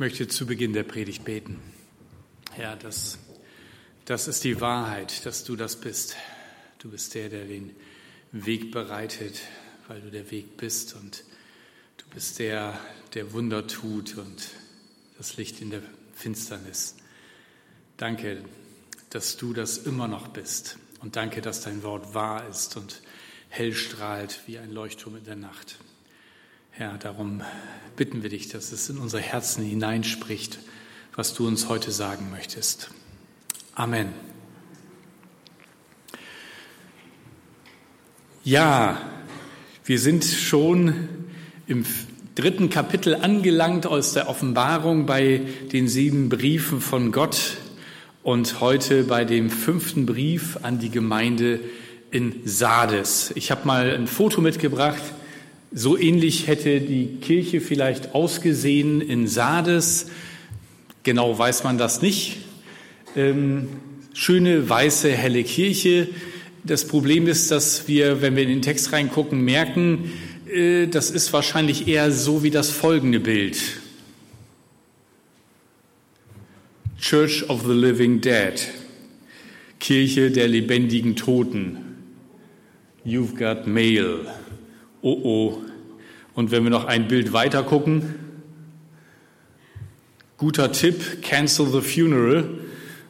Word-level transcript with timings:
möchte 0.00 0.26
zu 0.26 0.46
Beginn 0.46 0.72
der 0.72 0.84
Predigt 0.84 1.26
beten. 1.26 1.60
Herr, 2.52 2.74
das, 2.74 3.18
das 4.06 4.28
ist 4.28 4.44
die 4.44 4.58
Wahrheit, 4.62 5.26
dass 5.26 5.44
du 5.44 5.56
das 5.56 5.78
bist. 5.78 6.16
Du 6.78 6.90
bist 6.90 7.14
der, 7.14 7.28
der 7.28 7.44
den 7.44 7.76
Weg 8.32 8.72
bereitet, 8.72 9.42
weil 9.88 10.00
du 10.00 10.10
der 10.10 10.30
Weg 10.30 10.56
bist 10.56 10.94
und 10.94 11.22
du 11.98 12.06
bist 12.14 12.38
der, 12.38 12.80
der 13.12 13.34
Wunder 13.34 13.66
tut 13.66 14.16
und 14.16 14.48
das 15.18 15.36
Licht 15.36 15.60
in 15.60 15.68
der 15.68 15.82
Finsternis. 16.14 16.96
Danke, 17.98 18.42
dass 19.10 19.36
du 19.36 19.52
das 19.52 19.76
immer 19.76 20.08
noch 20.08 20.28
bist 20.28 20.78
und 21.00 21.16
danke, 21.16 21.42
dass 21.42 21.60
dein 21.60 21.82
Wort 21.82 22.14
wahr 22.14 22.48
ist 22.48 22.74
und 22.78 23.02
hell 23.50 23.74
strahlt 23.74 24.40
wie 24.46 24.56
ein 24.56 24.72
Leuchtturm 24.72 25.16
in 25.16 25.24
der 25.24 25.36
Nacht. 25.36 25.78
Herr, 26.72 26.96
darum 26.98 27.42
bitten 27.96 28.22
wir 28.22 28.30
dich, 28.30 28.48
dass 28.48 28.70
es 28.72 28.88
in 28.88 28.98
unsere 28.98 29.20
Herzen 29.20 29.64
hineinspricht, 29.64 30.60
was 31.14 31.34
du 31.34 31.46
uns 31.46 31.68
heute 31.68 31.90
sagen 31.90 32.30
möchtest. 32.30 32.90
Amen. 33.74 34.08
Ja, 38.44 38.98
wir 39.84 39.98
sind 39.98 40.24
schon 40.24 41.08
im 41.66 41.84
dritten 42.36 42.70
Kapitel 42.70 43.16
angelangt 43.16 43.86
aus 43.86 44.12
der 44.12 44.28
Offenbarung 44.28 45.06
bei 45.06 45.42
den 45.72 45.88
sieben 45.88 46.28
Briefen 46.28 46.80
von 46.80 47.10
Gott 47.10 47.56
und 48.22 48.60
heute 48.60 49.02
bei 49.02 49.24
dem 49.24 49.50
fünften 49.50 50.06
Brief 50.06 50.58
an 50.62 50.78
die 50.78 50.90
Gemeinde 50.90 51.60
in 52.12 52.40
Sardes. 52.44 53.32
Ich 53.34 53.50
habe 53.50 53.66
mal 53.66 53.90
ein 53.90 54.06
Foto 54.06 54.40
mitgebracht 54.40 55.02
so 55.72 55.96
ähnlich 55.96 56.46
hätte 56.48 56.80
die 56.80 57.18
Kirche 57.20 57.60
vielleicht 57.60 58.14
ausgesehen 58.14 59.00
in 59.00 59.28
Sardes. 59.28 60.06
Genau 61.02 61.38
weiß 61.38 61.64
man 61.64 61.78
das 61.78 62.02
nicht. 62.02 62.38
Ähm, 63.16 63.68
schöne, 64.12 64.68
weiße, 64.68 65.10
helle 65.10 65.44
Kirche. 65.44 66.08
Das 66.64 66.86
Problem 66.86 67.26
ist, 67.28 67.50
dass 67.50 67.86
wir, 67.88 68.20
wenn 68.20 68.36
wir 68.36 68.42
in 68.42 68.48
den 68.48 68.62
Text 68.62 68.92
reingucken, 68.92 69.42
merken, 69.42 70.12
äh, 70.52 70.86
das 70.88 71.10
ist 71.10 71.32
wahrscheinlich 71.32 71.86
eher 71.86 72.10
so 72.10 72.42
wie 72.42 72.50
das 72.50 72.70
folgende 72.70 73.20
Bild. 73.20 73.58
Church 77.00 77.48
of 77.48 77.62
the 77.66 77.72
Living 77.72 78.20
Dead. 78.20 78.60
Kirche 79.78 80.30
der 80.30 80.48
lebendigen 80.48 81.16
Toten. 81.16 81.78
You've 83.06 83.36
got 83.36 83.66
mail 83.66 84.26
oh 85.02 85.20
oh. 85.22 85.62
Und 86.34 86.50
wenn 86.50 86.64
wir 86.64 86.70
noch 86.70 86.84
ein 86.84 87.08
Bild 87.08 87.32
weiter 87.32 87.62
gucken, 87.62 88.14
guter 90.36 90.72
Tipp, 90.72 91.22
cancel 91.22 91.66
the 91.66 91.80
funeral. 91.80 92.48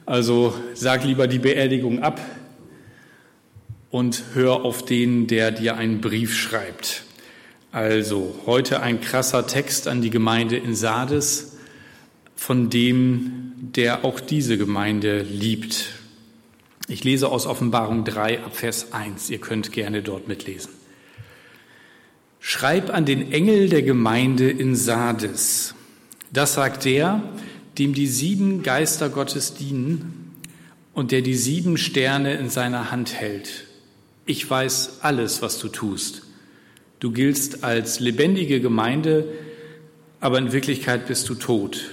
Also 0.06 0.55
sag 0.74 1.05
lieber 1.05 1.28
die 1.28 1.38
Beerdigung 1.38 2.02
ab 2.02 2.20
und 3.91 4.24
hör 4.34 4.64
auf 4.64 4.84
den, 4.84 5.27
der 5.28 5.52
dir 5.52 5.77
einen 5.77 6.00
Brief 6.00 6.36
schreibt. 6.36 7.05
Also 7.72 8.34
heute 8.47 8.82
ein 8.82 9.00
krasser 9.00 9.47
Text 9.47 9.86
an 9.86 10.02
die 10.02 10.10
Gemeinde 10.10 10.56
in 10.56 10.75
Sardes, 10.75 11.56
von 12.34 12.70
dem, 12.70 13.52
der 13.60 14.04
auch 14.04 14.19
diese 14.19 14.58
Gemeinde 14.58 15.22
liebt. 15.22 15.92
Ich 16.88 17.04
lese 17.04 17.28
aus 17.28 17.47
Offenbarung 17.47 18.04
3 18.04 18.42
ab 18.42 18.56
Vers 18.56 18.92
1. 18.92 19.30
Ihr 19.30 19.38
könnt 19.38 19.70
gerne 19.70 20.02
dort 20.02 20.27
mitlesen. 20.27 20.80
Schreib 22.41 22.92
an 22.92 23.05
den 23.05 23.33
Engel 23.33 23.69
der 23.69 23.83
Gemeinde 23.83 24.50
in 24.50 24.74
Sardes. 24.74 25.74
Das 26.33 26.55
sagt 26.55 26.86
der, 26.86 27.22
dem 27.78 27.92
die 27.92 28.06
sieben 28.06 28.62
Geister 28.62 29.10
Gottes 29.10 29.55
dienen 29.55 30.34
und 30.94 31.12
der 31.12 31.20
die 31.20 31.34
sieben 31.34 31.77
Sterne 31.77 32.34
in 32.34 32.48
seiner 32.48 32.91
Hand 32.91 33.15
hält. 33.15 33.66
Ich 34.25 34.48
weiß 34.48 35.00
alles, 35.03 35.42
was 35.42 35.59
du 35.59 35.69
tust. 35.69 36.22
Du 36.98 37.12
giltst 37.12 37.62
als 37.62 38.00
lebendige 38.00 38.60
Gemeinde, 38.60 39.26
aber 40.20 40.38
in 40.38 40.53
Wirklichkeit 40.53 41.06
bist 41.06 41.28
du 41.28 41.34
tot. 41.34 41.91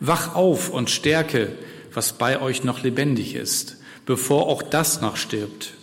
Wach 0.00 0.34
auf 0.34 0.70
und 0.70 0.90
stärke, 0.90 1.52
was 1.92 2.12
bei 2.12 2.40
euch 2.40 2.64
noch 2.64 2.82
lebendig 2.82 3.34
ist, 3.34 3.78
bevor 4.04 4.46
auch 4.46 4.62
das 4.62 5.00
noch 5.00 5.16
stirbt. 5.16 5.74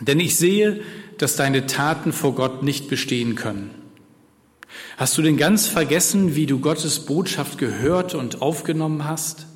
Denn 0.00 0.20
ich 0.20 0.36
sehe, 0.36 0.80
dass 1.20 1.36
deine 1.36 1.66
Taten 1.66 2.12
vor 2.12 2.34
Gott 2.34 2.62
nicht 2.62 2.88
bestehen 2.88 3.34
können. 3.34 3.74
Hast 4.96 5.18
du 5.18 5.22
denn 5.22 5.36
ganz 5.36 5.66
vergessen, 5.66 6.34
wie 6.34 6.46
du 6.46 6.60
Gottes 6.60 7.00
Botschaft 7.00 7.58
gehört 7.58 8.14
und 8.14 8.40
aufgenommen 8.40 9.04
hast? 9.04 9.46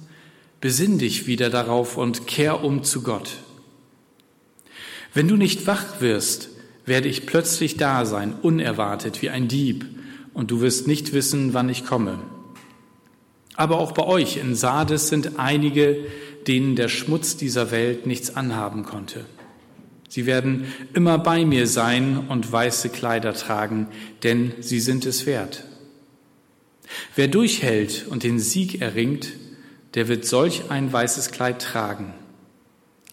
Besinn 0.60 0.98
dich 0.98 1.26
wieder 1.26 1.48
darauf 1.48 1.97
und 1.97 2.26
kehr 2.26 2.62
um 2.64 2.82
zu 2.82 3.02
Gott. 3.02 3.38
Wenn 5.14 5.26
du 5.26 5.36
nicht 5.36 5.66
wach 5.66 6.00
wirst, 6.00 6.50
werde 6.84 7.08
ich 7.08 7.25
plötzlich 7.25 7.78
da 7.78 8.04
sein, 8.04 8.34
unerwartet 8.42 9.22
wie 9.22 9.31
ein 9.31 9.48
Dieb, 9.48 9.86
und 10.34 10.50
du 10.50 10.60
wirst 10.60 10.86
nicht 10.86 11.12
wissen, 11.12 11.54
wann 11.54 11.69
ich 11.69 11.86
komme. 11.86 12.19
Aber 13.54 13.78
auch 13.78 13.92
bei 13.92 14.02
euch 14.02 14.36
in 14.36 14.54
Sardes 14.54 15.08
sind 15.08 15.38
einige, 15.38 15.96
denen 16.46 16.75
der 16.75 16.88
Schmutz 16.88 17.36
dieser 17.36 17.70
Welt 17.70 18.06
nichts 18.06 18.34
anhaben 18.34 18.84
konnte. 18.84 19.25
Sie 20.14 20.26
werden 20.26 20.66
immer 20.94 21.19
bei 21.19 21.44
mir 21.44 21.66
sein 21.66 22.28
und 22.28 22.52
weiße 22.52 22.91
Kleider 22.91 23.34
tragen, 23.34 23.88
denn 24.22 24.52
sie 24.60 24.78
sind 24.78 25.06
es 25.06 25.26
wert. 25.26 25.64
Wer 27.16 27.26
durchhält 27.26 28.06
und 28.08 28.22
den 28.22 28.38
Sieg 28.38 28.80
erringt, 28.80 29.32
der 29.94 30.06
wird 30.06 30.25
solch 30.25 30.70
ein 30.70 30.92
weißes 30.92 31.32
Kleid 31.32 31.60
tragen. 31.60 32.14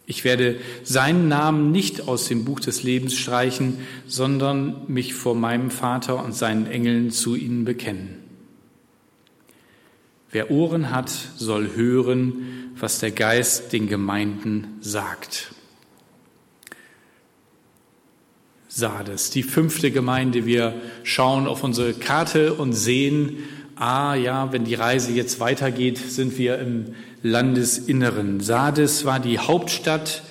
Ich 0.05 0.23
werde 0.23 0.59
seinen 0.83 1.27
Namen 1.27 1.71
nicht 1.71 2.07
aus 2.07 2.27
dem 2.27 2.45
Buch 2.45 2.59
des 2.59 2.83
Lebens 2.83 3.15
streichen, 3.15 3.79
sondern 4.05 4.83
mich 4.87 5.15
vor 5.15 5.33
meinem 5.33 5.71
Vater 5.71 6.23
und 6.23 6.35
seinen 6.35 6.67
Engeln 6.67 7.09
zu 7.09 7.33
ihnen 7.33 7.65
bekennen. 7.65 8.19
Wer 10.29 10.51
Ohren 10.51 10.91
hat, 10.91 11.09
soll 11.35 11.71
hören, 11.75 12.75
was 12.75 12.99
der 12.99 13.09
Geist 13.09 13.73
den 13.73 13.87
Gemeinden 13.87 14.77
sagt. 14.81 15.55
Sardes, 18.73 19.31
die 19.31 19.43
fünfte 19.43 19.91
Gemeinde. 19.91 20.45
Wir 20.45 20.73
schauen 21.03 21.45
auf 21.45 21.61
unsere 21.65 21.93
Karte 21.93 22.53
und 22.53 22.71
sehen, 22.71 23.39
ah 23.75 24.15
ja, 24.15 24.53
wenn 24.53 24.63
die 24.63 24.75
Reise 24.75 25.11
jetzt 25.11 25.41
weitergeht, 25.41 25.97
sind 25.97 26.37
wir 26.37 26.57
im 26.57 26.95
Landesinneren. 27.21 28.39
Sardes 28.39 29.03
war 29.03 29.19
die 29.19 29.39
Hauptstadt 29.39 30.23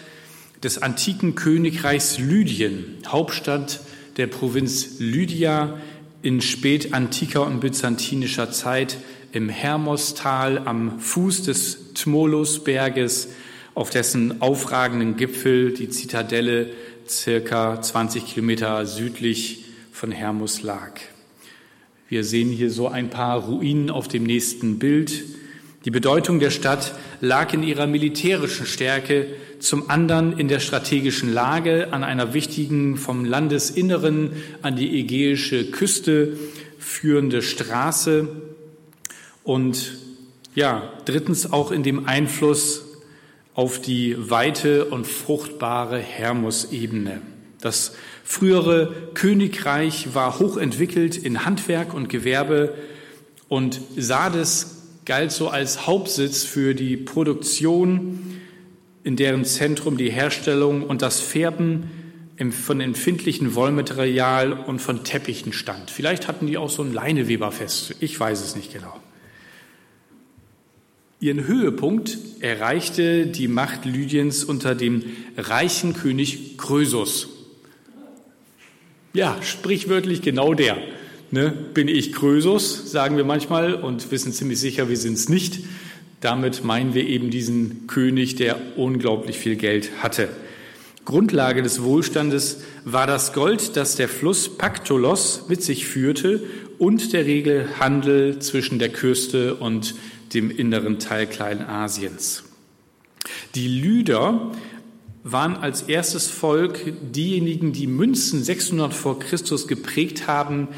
des 0.63 0.81
antiken 0.81 1.35
Königreichs 1.35 2.19
Lydien, 2.19 2.97
Hauptstadt 3.07 3.81
der 4.17 4.27
Provinz 4.27 4.99
Lydia 5.01 5.79
in 6.23 6.41
spätantiker 6.41 7.47
und 7.47 7.61
byzantinischer 7.61 8.51
Zeit 8.51 8.97
im 9.33 9.51
Hermostal 9.51 10.63
am 10.65 10.99
Fuß 10.99 11.43
des 11.43 11.93
Tmolusberges, 11.93 13.29
auf 13.75 13.91
dessen 13.91 14.41
aufragenden 14.41 15.17
Gipfel 15.17 15.75
die 15.75 15.91
Zitadelle 15.91 16.71
circa 17.09 17.81
20 17.81 18.27
Kilometer 18.27 18.87
südlich 18.87 19.65
von 19.93 20.13
Hermus 20.13 20.63
lag. 20.63 20.93
Wir 22.09 22.25
sehen 22.25 22.51
hier 22.51 22.71
so 22.71 22.89
ein 22.89 23.11
paar 23.11 23.45
Ruinen 23.45 23.91
auf 23.91 24.09
dem 24.09 24.25
nächsten 24.25 24.79
Bild. 24.79 25.25
Die 25.85 25.91
Bedeutung 25.91 26.41
der 26.41 26.51
Stadt 26.51 26.95
lag 27.21 27.53
in 27.53 27.63
ihrer 27.63 27.87
militärischen 27.87 28.67
Stärke, 28.67 29.29
zum 29.61 29.91
anderen 29.91 30.39
in 30.39 30.49
der 30.49 30.61
strategischen 30.61 31.33
Lage 31.33 31.93
an 31.93 32.03
einer 32.03 32.35
wichtigen 32.35 32.97
vom 32.97 33.25
Landesinneren 33.25 34.33
an 34.63 34.77
die 34.77 34.99
ägäische 34.99 35.71
Küste 35.71 36.37
führende 36.79 37.43
Straße 37.43 38.29
und 39.45 39.99
ja, 40.55 40.93
drittens 41.05 41.53
auch 41.53 41.71
in 41.71 41.83
dem 41.83 42.07
Einfluss 42.07 42.90
auf 43.55 43.81
die 43.81 44.17
weite 44.31 44.87
und 44.87 45.07
fruchtbare 45.07 45.99
Hermus-Ebene. 45.99 47.21
Das 47.61 47.93
frühere 48.25 48.93
Königreich 49.15 50.15
war 50.15 50.39
hochentwickelt 50.39 51.17
in 51.17 51.45
Handwerk 51.45 51.93
und 51.93 52.09
Gewerbe 52.09 52.75
und 53.49 53.81
Sardes 53.97 54.77
galt 55.05 55.33
so 55.33 55.49
als 55.49 55.87
Hauptsitz 55.87 56.45
für 56.45 56.75
die 56.75 56.97
Produktion, 56.97 58.41
in 59.03 59.17
deren 59.17 59.45
Zentrum 59.45 59.97
die 59.97 60.11
Herstellung 60.11 60.85
und 60.85 61.03
das 61.03 61.21
Färben 61.21 61.91
von 62.53 62.81
empfindlichen 62.81 63.55
Wollmaterial 63.55 64.53
und 64.53 64.79
von 64.79 65.05
Teppichen 65.05 65.53
stand. 65.53 65.91
Vielleicht 65.91 66.29
hatten 66.29 66.47
die 66.47 66.57
auch 66.57 66.71
so 66.71 66.83
ein 66.83 66.93
Leineweberfest, 66.93 67.97
ich 68.01 68.19
weiß 68.19 68.41
es 68.43 68.57
nicht 68.57 68.73
genau. 68.73 68.97
Ihren 71.23 71.47
Höhepunkt 71.47 72.17
erreichte 72.41 73.27
die 73.27 73.47
Macht 73.47 73.85
Lydiens 73.85 74.43
unter 74.43 74.75
dem 74.75 75.03
reichen 75.37 75.93
König 75.93 76.57
Krösus. 76.57 77.29
Ja, 79.13 79.37
sprichwörtlich 79.43 80.23
genau 80.23 80.55
der. 80.55 80.79
Ne? 81.31 81.53
Bin 81.75 81.89
ich 81.89 82.15
Krösus, 82.15 82.91
sagen 82.91 83.19
wir 83.19 83.25
manchmal, 83.25 83.75
und 83.75 84.11
wissen 84.11 84.33
ziemlich 84.33 84.59
sicher, 84.61 84.89
wir 84.89 84.97
sind 84.97 85.13
es 85.15 85.29
nicht. 85.29 85.59
Damit 86.23 86.65
meinen 86.65 86.95
wir 86.95 87.07
eben 87.07 87.31
diesen 87.31 87.87
König, 87.87 88.37
der 88.37 88.59
unglaublich 88.77 89.39
viel 89.39 89.57
Geld 89.57 89.91
hatte. 90.03 90.31
Grundlage 91.05 91.63
des 91.63 91.83
Wohlstandes 91.83 92.63
war 92.87 93.07
das 93.07 93.35
Gold, 93.35 93.77
das 93.77 93.97
der 93.97 94.09
Fluss 94.09 94.57
Paktolos 94.57 95.45
mit 95.49 95.63
sich 95.63 95.87
führte 95.87 96.43
und 96.79 97.13
der 97.13 97.27
Regelhandel 97.27 98.39
zwischen 98.39 98.79
der 98.79 98.89
Küste 98.89 99.57
und 99.57 99.95
dem 100.33 100.51
inneren 100.51 100.99
Teil 100.99 101.27
Kleinasiens. 101.27 102.45
Die 103.55 103.69
Lyder 103.69 104.53
waren 105.23 105.57
als 105.57 105.83
erstes 105.83 106.29
Volk 106.29 106.81
diejenigen, 107.13 107.73
die 107.73 107.87
Münzen 107.87 108.43
600 108.43 108.95
vor 108.95 109.19
Christus 109.19 109.69
geprägt 109.69 110.27
haben, 110.27 110.69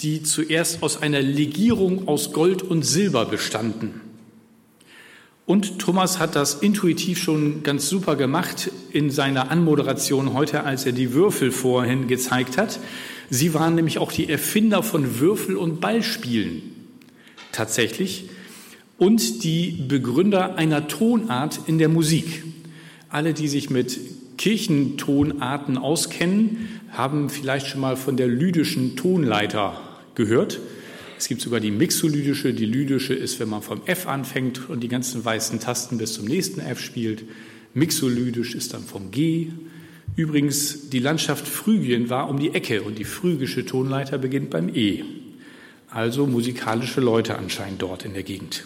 die 0.00 0.22
zuerst 0.22 0.82
aus 0.82 1.02
einer 1.02 1.20
Legierung 1.20 2.08
aus 2.08 2.32
Gold 2.32 2.62
und 2.62 2.82
Silber 2.84 3.26
bestanden. 3.26 4.00
Und 5.44 5.80
Thomas 5.80 6.18
hat 6.18 6.36
das 6.36 6.54
intuitiv 6.54 7.18
schon 7.18 7.64
ganz 7.64 7.88
super 7.88 8.14
gemacht 8.14 8.70
in 8.92 9.10
seiner 9.10 9.50
Anmoderation 9.50 10.32
heute, 10.32 10.62
als 10.62 10.86
er 10.86 10.92
die 10.92 11.12
Würfel 11.12 11.50
vorhin 11.50 12.06
gezeigt 12.06 12.56
hat. 12.56 12.78
Sie 13.30 13.52
waren 13.52 13.74
nämlich 13.74 13.98
auch 13.98 14.12
die 14.12 14.28
Erfinder 14.28 14.82
von 14.82 15.18
Würfel- 15.18 15.56
und 15.56 15.80
Ballspielen. 15.80 16.62
Tatsächlich. 17.52 18.30
Und 19.00 19.44
die 19.44 19.82
Begründer 19.88 20.56
einer 20.56 20.86
Tonart 20.86 21.60
in 21.66 21.78
der 21.78 21.88
Musik. 21.88 22.44
Alle, 23.08 23.32
die 23.32 23.48
sich 23.48 23.70
mit 23.70 23.98
Kirchentonarten 24.36 25.78
auskennen, 25.78 26.68
haben 26.90 27.30
vielleicht 27.30 27.68
schon 27.68 27.80
mal 27.80 27.96
von 27.96 28.18
der 28.18 28.28
lydischen 28.28 28.96
Tonleiter 28.96 29.80
gehört. 30.14 30.60
Es 31.16 31.28
gibt 31.28 31.40
sogar 31.40 31.60
die 31.60 31.70
mixolydische. 31.70 32.52
Die 32.52 32.66
lydische 32.66 33.14
ist, 33.14 33.40
wenn 33.40 33.48
man 33.48 33.62
vom 33.62 33.80
F 33.86 34.06
anfängt 34.06 34.68
und 34.68 34.80
die 34.80 34.88
ganzen 34.88 35.24
weißen 35.24 35.60
Tasten 35.60 35.96
bis 35.96 36.12
zum 36.12 36.26
nächsten 36.26 36.60
F 36.60 36.78
spielt. 36.78 37.24
Mixolydisch 37.72 38.54
ist 38.54 38.74
dann 38.74 38.82
vom 38.82 39.10
G. 39.10 39.46
Übrigens, 40.14 40.90
die 40.90 40.98
Landschaft 40.98 41.48
Phrygien 41.48 42.10
war 42.10 42.28
um 42.28 42.38
die 42.38 42.50
Ecke 42.50 42.82
und 42.82 42.98
die 42.98 43.04
phrygische 43.04 43.64
Tonleiter 43.64 44.18
beginnt 44.18 44.50
beim 44.50 44.68
E. 44.68 45.04
Also 45.88 46.26
musikalische 46.26 47.00
Leute 47.00 47.38
anscheinend 47.38 47.80
dort 47.80 48.04
in 48.04 48.12
der 48.12 48.24
Gegend. 48.24 48.64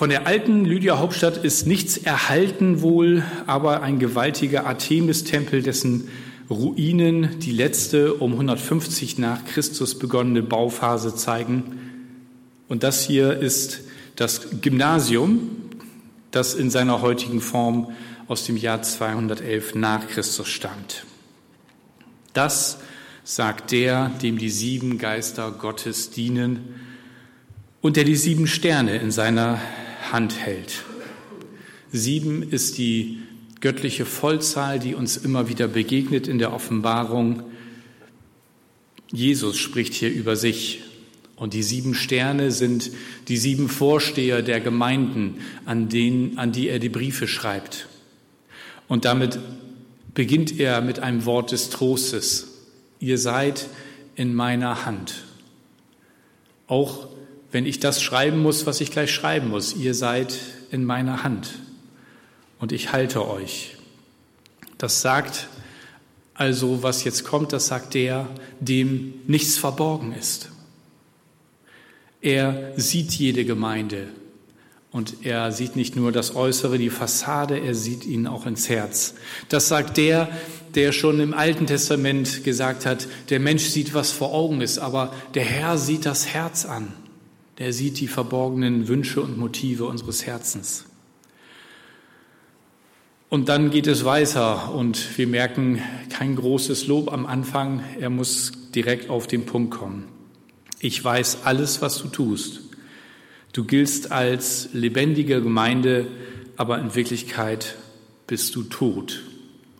Von 0.00 0.08
der 0.08 0.26
alten 0.26 0.64
Lydia-Hauptstadt 0.64 1.44
ist 1.44 1.66
nichts 1.66 1.98
erhalten 1.98 2.80
wohl, 2.80 3.22
aber 3.46 3.82
ein 3.82 3.98
gewaltiger 3.98 4.64
Artemis-Tempel, 4.64 5.62
dessen 5.62 6.08
Ruinen 6.48 7.38
die 7.40 7.52
letzte 7.52 8.14
um 8.14 8.32
150 8.32 9.18
nach 9.18 9.44
Christus 9.44 9.98
begonnene 9.98 10.42
Bauphase 10.42 11.14
zeigen. 11.14 11.78
Und 12.66 12.82
das 12.82 13.04
hier 13.04 13.40
ist 13.40 13.82
das 14.16 14.62
Gymnasium, 14.62 15.50
das 16.30 16.54
in 16.54 16.70
seiner 16.70 17.02
heutigen 17.02 17.42
Form 17.42 17.92
aus 18.26 18.46
dem 18.46 18.56
Jahr 18.56 18.80
211 18.80 19.74
nach 19.74 20.08
Christus 20.08 20.48
stammt. 20.48 21.04
Das 22.32 22.78
sagt 23.22 23.70
der, 23.70 24.12
dem 24.22 24.38
die 24.38 24.48
sieben 24.48 24.96
Geister 24.96 25.50
Gottes 25.50 26.10
dienen 26.10 26.80
und 27.82 27.98
der 27.98 28.04
die 28.04 28.16
sieben 28.16 28.46
Sterne 28.46 28.96
in 28.96 29.10
seiner 29.10 29.60
Hand 30.00 30.38
hält. 30.38 30.84
Sieben 31.92 32.42
ist 32.42 32.78
die 32.78 33.18
göttliche 33.60 34.06
Vollzahl, 34.06 34.78
die 34.78 34.94
uns 34.94 35.16
immer 35.16 35.48
wieder 35.48 35.68
begegnet 35.68 36.28
in 36.28 36.38
der 36.38 36.52
Offenbarung. 36.52 37.42
Jesus 39.10 39.58
spricht 39.58 39.94
hier 39.94 40.10
über 40.10 40.36
sich. 40.36 40.82
Und 41.36 41.54
die 41.54 41.62
sieben 41.62 41.94
Sterne 41.94 42.50
sind 42.52 42.90
die 43.28 43.38
sieben 43.38 43.68
Vorsteher 43.68 44.42
der 44.42 44.60
Gemeinden, 44.60 45.36
an, 45.64 45.88
denen, 45.88 46.38
an 46.38 46.52
die 46.52 46.68
er 46.68 46.78
die 46.78 46.90
Briefe 46.90 47.26
schreibt. 47.26 47.88
Und 48.88 49.04
damit 49.04 49.38
beginnt 50.12 50.58
er 50.60 50.80
mit 50.82 50.98
einem 50.98 51.24
Wort 51.24 51.52
des 51.52 51.70
Trostes. 51.70 52.48
Ihr 52.98 53.16
seid 53.16 53.68
in 54.16 54.34
meiner 54.34 54.84
Hand. 54.84 55.24
Auch 56.66 57.08
wenn 57.52 57.66
ich 57.66 57.80
das 57.80 58.02
schreiben 58.02 58.38
muss, 58.38 58.66
was 58.66 58.80
ich 58.80 58.90
gleich 58.90 59.12
schreiben 59.12 59.48
muss. 59.48 59.74
Ihr 59.74 59.94
seid 59.94 60.38
in 60.70 60.84
meiner 60.84 61.22
Hand 61.22 61.58
und 62.58 62.72
ich 62.72 62.92
halte 62.92 63.26
euch. 63.28 63.76
Das 64.78 65.02
sagt 65.02 65.48
also, 66.34 66.82
was 66.82 67.04
jetzt 67.04 67.24
kommt, 67.24 67.52
das 67.52 67.66
sagt 67.66 67.92
der, 67.92 68.26
dem 68.60 69.12
nichts 69.26 69.58
verborgen 69.58 70.14
ist. 70.18 70.50
Er 72.22 72.72
sieht 72.76 73.12
jede 73.12 73.44
Gemeinde 73.44 74.08
und 74.90 75.24
er 75.26 75.52
sieht 75.52 75.76
nicht 75.76 75.96
nur 75.96 76.12
das 76.12 76.34
Äußere, 76.34 76.78
die 76.78 76.90
Fassade, 76.90 77.58
er 77.58 77.74
sieht 77.74 78.06
ihnen 78.06 78.26
auch 78.26 78.46
ins 78.46 78.68
Herz. 78.68 79.14
Das 79.48 79.68
sagt 79.68 79.96
der, 79.96 80.28
der 80.74 80.92
schon 80.92 81.20
im 81.20 81.34
Alten 81.34 81.66
Testament 81.66 82.44
gesagt 82.44 82.86
hat, 82.86 83.06
der 83.28 83.40
Mensch 83.40 83.64
sieht, 83.64 83.92
was 83.92 84.10
vor 84.10 84.32
Augen 84.32 84.60
ist, 84.60 84.78
aber 84.78 85.12
der 85.34 85.44
Herr 85.44 85.78
sieht 85.78 86.06
das 86.06 86.28
Herz 86.28 86.64
an. 86.64 86.92
Der 87.60 87.74
sieht 87.74 88.00
die 88.00 88.08
verborgenen 88.08 88.88
Wünsche 88.88 89.20
und 89.20 89.36
Motive 89.38 89.84
unseres 89.84 90.26
Herzens. 90.26 90.86
Und 93.28 93.50
dann 93.50 93.70
geht 93.70 93.86
es 93.86 94.04
weiter 94.04 94.74
und 94.74 95.18
wir 95.18 95.26
merken 95.28 95.80
kein 96.08 96.34
großes 96.36 96.88
Lob 96.88 97.12
am 97.12 97.26
Anfang. 97.26 97.84
Er 98.00 98.08
muss 98.10 98.52
direkt 98.74 99.10
auf 99.10 99.26
den 99.26 99.44
Punkt 99.44 99.72
kommen. 99.72 100.08
Ich 100.80 101.04
weiß 101.04 101.44
alles, 101.44 101.82
was 101.82 101.98
du 101.98 102.08
tust. 102.08 102.62
Du 103.52 103.64
giltst 103.64 104.10
als 104.10 104.70
lebendige 104.72 105.42
Gemeinde, 105.42 106.06
aber 106.56 106.80
in 106.80 106.94
Wirklichkeit 106.94 107.76
bist 108.26 108.56
du 108.56 108.62
tot. 108.62 109.22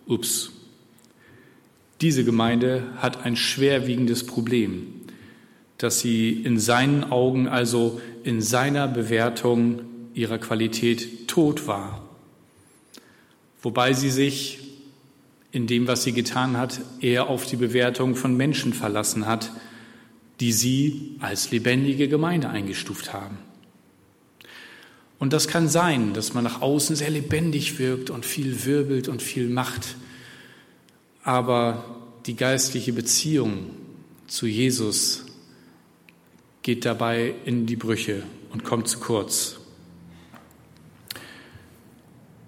Ups. 0.05 0.51
Diese 1.99 2.23
Gemeinde 2.23 2.83
hat 2.97 3.25
ein 3.25 3.35
schwerwiegendes 3.35 4.25
Problem, 4.25 5.00
dass 5.83 5.99
sie 5.99 6.31
in 6.31 6.59
seinen 6.59 7.11
Augen, 7.11 7.47
also 7.47 7.99
in 8.23 8.41
seiner 8.41 8.87
Bewertung 8.87 9.81
ihrer 10.13 10.37
Qualität 10.37 11.27
tot 11.27 11.67
war 11.67 12.01
wobei 13.61 13.93
sie 13.93 14.09
sich 14.09 14.59
in 15.51 15.67
dem, 15.67 15.87
was 15.87 16.03
sie 16.03 16.13
getan 16.13 16.57
hat, 16.57 16.81
eher 16.99 17.27
auf 17.27 17.45
die 17.45 17.57
Bewertung 17.57 18.15
von 18.15 18.35
Menschen 18.35 18.73
verlassen 18.73 19.25
hat, 19.25 19.51
die 20.39 20.53
sie 20.53 21.17
als 21.19 21.51
lebendige 21.51 22.07
Gemeinde 22.07 22.49
eingestuft 22.49 23.13
haben. 23.13 23.37
Und 25.19 25.33
das 25.33 25.47
kann 25.47 25.67
sein, 25.67 26.13
dass 26.13 26.33
man 26.33 26.43
nach 26.43 26.61
außen 26.61 26.95
sehr 26.95 27.11
lebendig 27.11 27.77
wirkt 27.77 28.09
und 28.09 28.25
viel 28.25 28.65
wirbelt 28.65 29.07
und 29.07 29.21
viel 29.21 29.49
macht, 29.49 29.95
aber 31.23 31.83
die 32.25 32.35
geistliche 32.35 32.93
Beziehung 32.93 33.69
zu 34.25 34.47
Jesus 34.47 35.25
geht 36.61 36.85
dabei 36.85 37.33
in 37.45 37.65
die 37.65 37.75
Brüche 37.75 38.23
und 38.51 38.63
kommt 38.63 38.87
zu 38.87 38.99
kurz. 38.99 39.57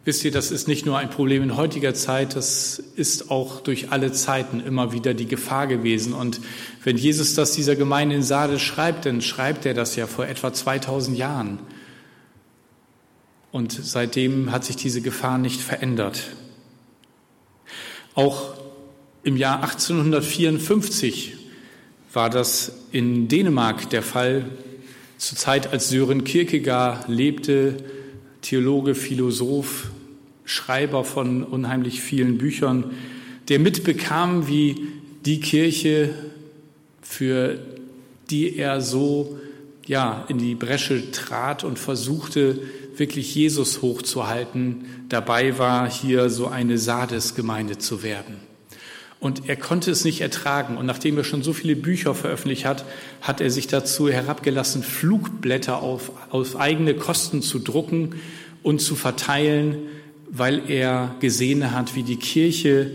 Wisst 0.05 0.25
ihr, 0.25 0.31
das 0.31 0.51
ist 0.51 0.67
nicht 0.67 0.85
nur 0.85 0.97
ein 0.97 1.09
Problem 1.09 1.43
in 1.43 1.55
heutiger 1.55 1.93
Zeit, 1.93 2.35
das 2.35 2.77
ist 2.77 3.31
auch 3.31 3.61
durch 3.61 3.91
alle 3.93 4.11
Zeiten 4.11 4.59
immer 4.59 4.91
wieder 4.91 5.13
die 5.13 5.27
Gefahr 5.27 5.65
gewesen. 5.65 6.13
Und 6.13 6.41
wenn 6.83 6.97
Jesus 6.97 7.35
das 7.35 7.53
dieser 7.53 7.77
Gemeinde 7.77 8.15
in 8.15 8.23
Sardes 8.23 8.61
schreibt, 8.61 9.05
dann 9.05 9.21
schreibt 9.21 9.65
er 9.65 9.73
das 9.73 9.95
ja 9.95 10.05
vor 10.05 10.27
etwa 10.27 10.51
2000 10.51 11.17
Jahren. 11.17 11.59
Und 13.53 13.71
seitdem 13.71 14.51
hat 14.51 14.65
sich 14.65 14.75
diese 14.75 15.01
Gefahr 15.01 15.37
nicht 15.37 15.61
verändert. 15.61 16.31
Auch 18.13 18.55
im 19.23 19.37
Jahr 19.37 19.63
1854 19.63 21.42
war 22.13 22.29
das 22.29 22.71
in 22.91 23.27
Dänemark 23.27 23.89
der 23.89 24.03
Fall. 24.03 24.45
Zur 25.17 25.37
Zeit, 25.37 25.73
als 25.73 25.89
Sören 25.89 26.23
Kierkegaard 26.23 27.07
lebte, 27.07 27.77
Theologe, 28.41 28.93
Philosoph, 28.93 29.89
Schreiber 30.45 31.03
von 31.03 31.43
unheimlich 31.43 32.01
vielen 32.01 32.37
Büchern, 32.37 32.91
der 33.49 33.59
mitbekam, 33.59 34.47
wie 34.47 34.75
die 35.25 35.39
Kirche, 35.39 36.13
für 37.01 37.57
die 38.29 38.57
er 38.57 38.81
so 38.81 39.39
ja, 39.85 40.25
in 40.27 40.37
die 40.37 40.55
Bresche 40.55 41.11
trat 41.11 41.63
und 41.63 41.79
versuchte, 41.79 42.59
wirklich 42.95 43.33
Jesus 43.35 43.81
hochzuhalten, 43.81 44.85
dabei 45.09 45.57
war, 45.57 45.89
hier 45.89 46.29
so 46.29 46.47
eine 46.47 46.77
Sardes-Gemeinde 46.77 47.77
zu 47.79 48.03
werden. 48.03 48.52
Und 49.23 49.47
er 49.47 49.55
konnte 49.55 49.89
es 49.89 50.03
nicht 50.03 50.19
ertragen. 50.19 50.75
Und 50.75 50.85
nachdem 50.85 51.17
er 51.17 51.23
schon 51.23 51.43
so 51.43 51.53
viele 51.53 51.77
Bücher 51.77 52.13
veröffentlicht 52.13 52.65
hat, 52.65 52.83
hat 53.21 53.39
er 53.39 53.49
sich 53.49 53.67
dazu 53.67 54.09
herabgelassen, 54.09 54.83
Flugblätter 54.83 55.81
auf, 55.81 56.11
auf 56.29 56.59
eigene 56.59 56.93
Kosten 56.93 57.41
zu 57.41 57.59
drucken 57.59 58.15
und 58.63 58.81
zu 58.81 58.97
verteilen, 58.97 59.77
weil 60.29 60.69
er 60.69 61.15
gesehen 61.21 61.71
hat, 61.71 61.95
wie 61.95 62.03
die 62.03 62.17
Kirche 62.17 62.91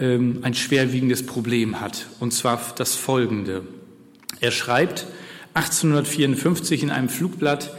ähm, 0.00 0.40
ein 0.42 0.54
schwerwiegendes 0.54 1.24
Problem 1.24 1.80
hat, 1.80 2.06
und 2.18 2.32
zwar 2.32 2.60
das 2.76 2.96
folgende. 2.96 3.62
Er 4.40 4.50
schreibt 4.50 5.06
1854 5.54 6.82
in 6.82 6.90
einem 6.90 7.08
Flugblatt, 7.08 7.70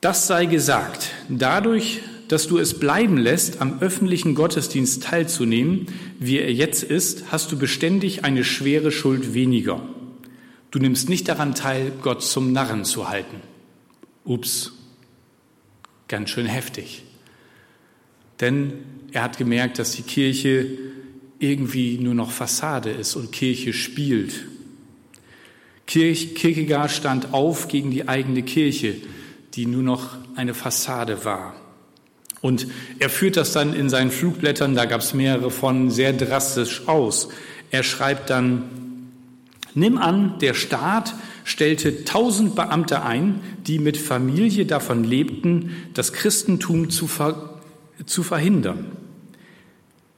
das 0.00 0.26
sei 0.26 0.46
gesagt, 0.46 1.10
dadurch, 1.28 2.00
dass 2.28 2.46
du 2.46 2.58
es 2.58 2.78
bleiben 2.78 3.16
lässt, 3.16 3.60
am 3.60 3.80
öffentlichen 3.80 4.34
Gottesdienst 4.34 5.02
teilzunehmen, 5.02 5.86
wie 6.18 6.38
er 6.38 6.52
jetzt 6.52 6.82
ist, 6.82 7.32
hast 7.32 7.52
du 7.52 7.58
beständig 7.58 8.24
eine 8.24 8.44
schwere 8.44 8.90
Schuld 8.90 9.34
weniger. 9.34 9.82
Du 10.70 10.78
nimmst 10.78 11.08
nicht 11.08 11.28
daran 11.28 11.54
teil, 11.54 11.92
Gott 12.02 12.22
zum 12.22 12.52
Narren 12.52 12.84
zu 12.84 13.08
halten. 13.08 13.40
Ups, 14.24 14.72
ganz 16.08 16.30
schön 16.30 16.46
heftig. 16.46 17.02
Denn 18.40 18.72
er 19.12 19.22
hat 19.22 19.38
gemerkt, 19.38 19.78
dass 19.78 19.92
die 19.92 20.02
Kirche 20.02 20.66
irgendwie 21.38 21.98
nur 21.98 22.14
noch 22.14 22.30
Fassade 22.30 22.90
ist 22.90 23.16
und 23.16 23.32
Kirche 23.32 23.72
spielt. 23.72 24.46
Kirch, 25.86 26.34
Kierkegaard 26.34 26.90
stand 26.90 27.34
auf 27.34 27.68
gegen 27.68 27.90
die 27.90 28.08
eigene 28.08 28.42
Kirche, 28.42 28.96
die 29.54 29.66
nur 29.66 29.82
noch 29.82 30.16
eine 30.34 30.54
Fassade 30.54 31.24
war. 31.24 31.54
Und 32.44 32.66
er 32.98 33.08
führt 33.08 33.38
das 33.38 33.54
dann 33.54 33.72
in 33.72 33.88
seinen 33.88 34.10
Flugblättern, 34.10 34.74
da 34.74 34.84
gab 34.84 35.00
es 35.00 35.14
mehrere 35.14 35.50
von, 35.50 35.90
sehr 35.90 36.12
drastisch 36.12 36.86
aus. 36.86 37.30
Er 37.70 37.82
schreibt 37.82 38.28
dann, 38.28 38.64
nimm 39.72 39.96
an, 39.96 40.38
der 40.40 40.52
Staat 40.52 41.14
stellte 41.44 42.04
tausend 42.04 42.54
Beamte 42.54 43.02
ein, 43.02 43.40
die 43.66 43.78
mit 43.78 43.96
Familie 43.96 44.66
davon 44.66 45.04
lebten, 45.04 45.70
das 45.94 46.12
Christentum 46.12 46.90
zu, 46.90 47.06
ver 47.06 47.60
zu 48.04 48.22
verhindern. 48.22 48.88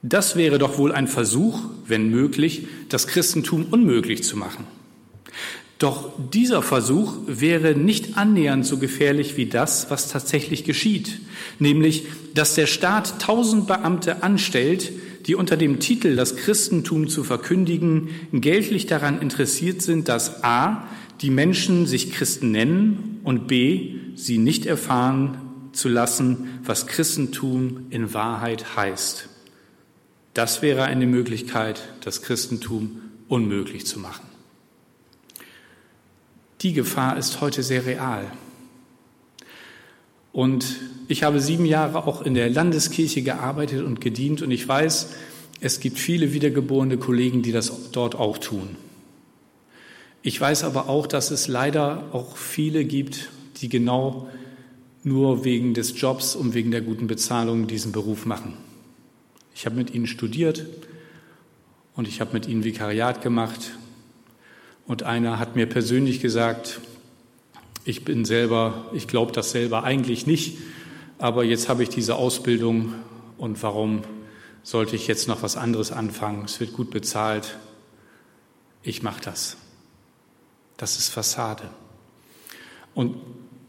Das 0.01 0.35
wäre 0.35 0.57
doch 0.57 0.77
wohl 0.77 0.91
ein 0.91 1.07
Versuch, 1.07 1.61
wenn 1.85 2.09
möglich, 2.09 2.67
das 2.89 3.07
Christentum 3.07 3.67
unmöglich 3.71 4.25
zu 4.25 4.35
machen. 4.35 4.67
Doch 5.79 6.09
dieser 6.33 6.63
Versuch 6.63 7.13
wäre 7.27 7.75
nicht 7.75 8.17
annähernd 8.17 8.65
so 8.65 8.77
gefährlich 8.77 9.37
wie 9.37 9.45
das, 9.45 9.91
was 9.91 10.09
tatsächlich 10.09 10.63
geschieht, 10.63 11.19
nämlich, 11.59 12.05
dass 12.33 12.55
der 12.55 12.65
Staat 12.65 13.21
tausend 13.21 13.67
Beamte 13.67 14.23
anstellt, 14.23 14.91
die 15.27 15.35
unter 15.35 15.55
dem 15.55 15.79
Titel 15.79 16.15
das 16.15 16.35
Christentum 16.35 17.09
zu 17.09 17.23
verkündigen, 17.23 18.09
geltlich 18.31 18.87
daran 18.87 19.21
interessiert 19.21 19.81
sind, 19.81 20.07
dass 20.07 20.43
a. 20.43 20.87
die 21.21 21.29
Menschen 21.29 21.85
sich 21.85 22.11
Christen 22.11 22.51
nennen 22.51 23.19
und 23.23 23.47
b. 23.47 23.95
sie 24.15 24.39
nicht 24.39 24.65
erfahren 24.65 25.41
zu 25.73 25.89
lassen, 25.89 26.59
was 26.63 26.87
Christentum 26.87 27.85
in 27.91 28.13
Wahrheit 28.15 28.75
heißt. 28.77 29.29
Das 30.33 30.61
wäre 30.61 30.83
eine 30.83 31.05
Möglichkeit, 31.05 31.81
das 32.03 32.21
Christentum 32.21 33.01
unmöglich 33.27 33.85
zu 33.85 33.99
machen. 33.99 34.26
Die 36.61 36.73
Gefahr 36.73 37.17
ist 37.17 37.39
heute 37.41 37.61
sehr 37.61 37.85
real. 37.85 38.31
Und 40.31 40.77
ich 41.07 41.23
habe 41.23 41.39
sieben 41.39 41.65
Jahre 41.65 42.05
auch 42.07 42.21
in 42.21 42.33
der 42.33 42.49
Landeskirche 42.49 43.21
gearbeitet 43.21 43.83
und 43.83 44.01
gedient 44.01 44.41
und 44.41 44.51
ich 44.51 44.67
weiß, 44.67 45.09
es 45.61 45.79
gibt 45.79 45.97
viele 45.97 46.33
wiedergeborene 46.33 46.97
Kollegen, 46.97 47.41
die 47.41 47.51
das 47.51 47.91
dort 47.91 48.15
auch 48.15 48.37
tun. 48.37 48.75
Ich 50.21 50.39
weiß 50.39 50.63
aber 50.63 50.89
auch, 50.89 51.07
dass 51.07 51.31
es 51.31 51.47
leider 51.47 52.03
auch 52.11 52.37
viele 52.37 52.85
gibt, 52.85 53.29
die 53.61 53.69
genau 53.69 54.29
nur 55.03 55.45
wegen 55.45 55.73
des 55.73 55.99
Jobs 55.99 56.35
und 56.35 56.53
wegen 56.53 56.71
der 56.71 56.81
guten 56.81 57.07
Bezahlung 57.07 57.67
diesen 57.67 57.91
Beruf 57.91 58.25
machen. 58.25 58.53
Ich 59.55 59.65
habe 59.65 59.75
mit 59.75 59.93
ihnen 59.93 60.05
studiert 60.05 60.65
und 61.95 62.07
ich 62.07 62.19
habe 62.19 62.33
mit 62.33 62.47
ihnen 62.47 62.63
Vikariat 62.63 63.21
gemacht 63.21 63.71
und 64.87 65.03
einer 65.03 65.37
hat 65.37 65.55
mir 65.55 65.67
persönlich 65.67 66.21
gesagt, 66.21 66.79
ich 67.85 68.03
bin 68.03 68.25
selber, 68.25 68.89
ich 68.93 69.07
glaube 69.07 69.31
das 69.31 69.51
selber 69.51 69.83
eigentlich 69.83 70.25
nicht, 70.25 70.57
aber 71.19 71.43
jetzt 71.43 71.69
habe 71.69 71.83
ich 71.83 71.89
diese 71.89 72.15
Ausbildung 72.15 72.93
und 73.37 73.61
warum 73.63 74.01
sollte 74.63 74.95
ich 74.95 75.07
jetzt 75.07 75.27
noch 75.27 75.43
was 75.43 75.55
anderes 75.55 75.91
anfangen? 75.91 76.43
Es 76.45 76.59
wird 76.59 76.73
gut 76.73 76.91
bezahlt. 76.91 77.57
Ich 78.83 79.03
mache 79.03 79.21
das. 79.21 79.57
Das 80.75 80.97
ist 80.97 81.09
Fassade. 81.09 81.69
Und 82.93 83.15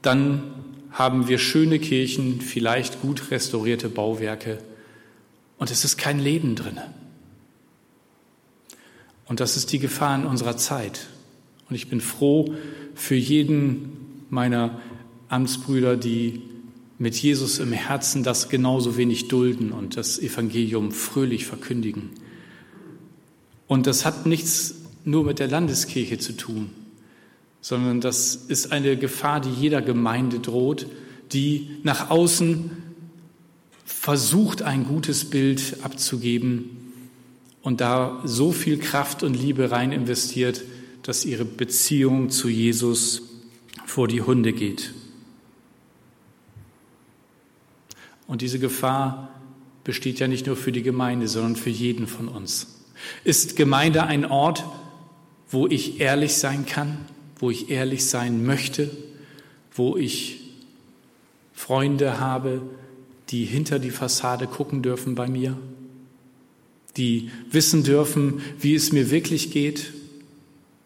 dann 0.02 0.54
haben 0.90 1.28
wir 1.28 1.38
schöne 1.38 1.78
Kirchen, 1.78 2.40
vielleicht 2.40 3.00
gut 3.00 3.30
restaurierte 3.30 3.88
Bauwerke 3.88 4.58
und 5.58 5.70
es 5.70 5.84
ist 5.84 5.96
kein 5.96 6.18
Leben 6.18 6.54
drinne. 6.54 6.92
Und 9.28 9.40
das 9.40 9.56
ist 9.56 9.72
die 9.72 9.78
Gefahr 9.78 10.16
in 10.16 10.26
unserer 10.26 10.56
Zeit. 10.56 11.06
Und 11.68 11.76
ich 11.76 11.88
bin 11.88 12.00
froh 12.00 12.54
für 12.94 13.14
jeden 13.14 14.24
meiner 14.30 14.80
Amtsbrüder, 15.28 15.96
die 15.96 16.42
mit 16.98 17.14
Jesus 17.14 17.58
im 17.58 17.72
Herzen 17.72 18.22
das 18.22 18.48
genauso 18.48 18.96
wenig 18.96 19.28
dulden 19.28 19.70
und 19.70 19.96
das 19.96 20.18
Evangelium 20.18 20.90
fröhlich 20.90 21.46
verkündigen. 21.46 22.10
Und 23.66 23.86
das 23.86 24.04
hat 24.04 24.26
nichts 24.26 24.74
nur 25.04 25.24
mit 25.24 25.38
der 25.38 25.48
Landeskirche 25.48 26.18
zu 26.18 26.36
tun, 26.36 26.70
sondern 27.60 28.00
das 28.00 28.34
ist 28.34 28.72
eine 28.72 28.96
Gefahr, 28.96 29.40
die 29.40 29.50
jeder 29.50 29.82
Gemeinde 29.82 30.40
droht, 30.40 30.86
die 31.32 31.70
nach 31.82 32.10
außen 32.10 32.70
versucht, 33.84 34.62
ein 34.62 34.84
gutes 34.84 35.26
Bild 35.26 35.76
abzugeben, 35.82 36.77
und 37.62 37.80
da 37.80 38.20
so 38.24 38.52
viel 38.52 38.78
Kraft 38.78 39.22
und 39.22 39.34
Liebe 39.34 39.70
rein 39.70 39.92
investiert, 39.92 40.62
dass 41.02 41.24
ihre 41.24 41.44
Beziehung 41.44 42.30
zu 42.30 42.48
Jesus 42.48 43.22
vor 43.86 44.08
die 44.08 44.22
Hunde 44.22 44.52
geht. 44.52 44.92
Und 48.26 48.42
diese 48.42 48.58
Gefahr 48.58 49.30
besteht 49.84 50.20
ja 50.20 50.28
nicht 50.28 50.46
nur 50.46 50.56
für 50.56 50.70
die 50.70 50.82
Gemeinde, 50.82 51.28
sondern 51.28 51.56
für 51.56 51.70
jeden 51.70 52.06
von 52.06 52.28
uns. 52.28 52.84
Ist 53.24 53.56
Gemeinde 53.56 54.04
ein 54.04 54.26
Ort, 54.26 54.64
wo 55.50 55.66
ich 55.66 56.00
ehrlich 56.00 56.36
sein 56.36 56.66
kann, 56.66 56.98
wo 57.38 57.50
ich 57.50 57.70
ehrlich 57.70 58.04
sein 58.04 58.44
möchte, 58.44 58.90
wo 59.72 59.96
ich 59.96 60.40
Freunde 61.54 62.20
habe, 62.20 62.60
die 63.30 63.44
hinter 63.44 63.78
die 63.78 63.90
Fassade 63.90 64.46
gucken 64.46 64.82
dürfen 64.82 65.14
bei 65.14 65.26
mir? 65.26 65.56
Die 66.98 67.30
wissen 67.50 67.84
dürfen, 67.84 68.42
wie 68.60 68.74
es 68.74 68.92
mir 68.92 69.10
wirklich 69.10 69.50
geht, 69.50 69.92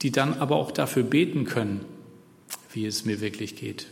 die 0.02 0.12
dann 0.12 0.34
aber 0.34 0.56
auch 0.56 0.70
dafür 0.70 1.02
beten 1.02 1.44
können, 1.44 1.80
wie 2.72 2.86
es 2.86 3.04
mir 3.04 3.20
wirklich 3.20 3.56
geht, 3.56 3.86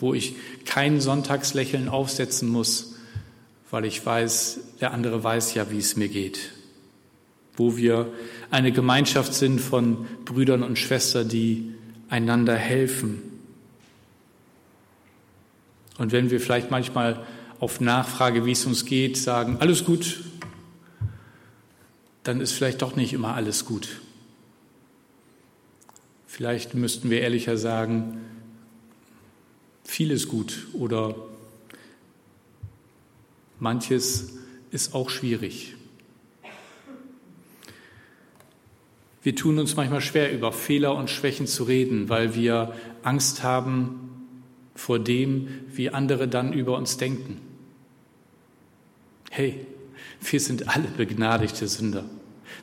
wo 0.00 0.14
ich 0.14 0.34
kein 0.64 1.00
Sonntagslächeln 1.00 1.88
aufsetzen 1.88 2.48
muss, 2.48 2.96
weil 3.70 3.84
ich 3.84 4.04
weiß, 4.04 4.60
der 4.80 4.92
andere 4.92 5.22
weiß 5.22 5.54
ja, 5.54 5.70
wie 5.70 5.78
es 5.78 5.96
mir 5.96 6.08
geht, 6.08 6.52
wo 7.56 7.76
wir 7.76 8.12
eine 8.50 8.72
Gemeinschaft 8.72 9.32
sind 9.32 9.60
von 9.60 10.06
Brüdern 10.24 10.62
und 10.62 10.78
Schwestern, 10.78 11.28
die 11.28 11.72
einander 12.08 12.56
helfen. 12.56 13.22
Und 15.98 16.12
wenn 16.12 16.30
wir 16.30 16.40
vielleicht 16.40 16.70
manchmal 16.70 17.24
auf 17.60 17.80
Nachfrage, 17.80 18.44
wie 18.44 18.52
es 18.52 18.66
uns 18.66 18.84
geht, 18.84 19.16
sagen, 19.16 19.58
alles 19.60 19.84
gut, 19.84 20.20
dann 22.22 22.40
ist 22.40 22.52
vielleicht 22.52 22.82
doch 22.82 22.96
nicht 22.96 23.12
immer 23.12 23.34
alles 23.34 23.64
gut. 23.64 24.00
Vielleicht 26.26 26.74
müssten 26.74 27.10
wir 27.10 27.20
ehrlicher 27.20 27.56
sagen, 27.56 28.20
vieles 29.84 30.28
gut 30.28 30.68
oder 30.72 31.14
manches 33.58 34.38
ist 34.70 34.94
auch 34.94 35.10
schwierig. 35.10 35.74
Wir 39.22 39.36
tun 39.36 39.58
uns 39.58 39.76
manchmal 39.76 40.00
schwer, 40.00 40.32
über 40.32 40.52
Fehler 40.52 40.96
und 40.96 41.10
Schwächen 41.10 41.46
zu 41.46 41.64
reden, 41.64 42.08
weil 42.08 42.34
wir 42.34 42.74
Angst 43.02 43.42
haben 43.42 44.26
vor 44.74 44.98
dem, 44.98 45.48
wie 45.68 45.90
andere 45.90 46.26
dann 46.26 46.52
über 46.52 46.76
uns 46.76 46.96
denken. 46.96 47.40
Hey, 49.30 49.66
wir 50.30 50.40
sind 50.40 50.68
alle 50.68 50.88
begnadigte 50.96 51.66
Sünder. 51.66 52.04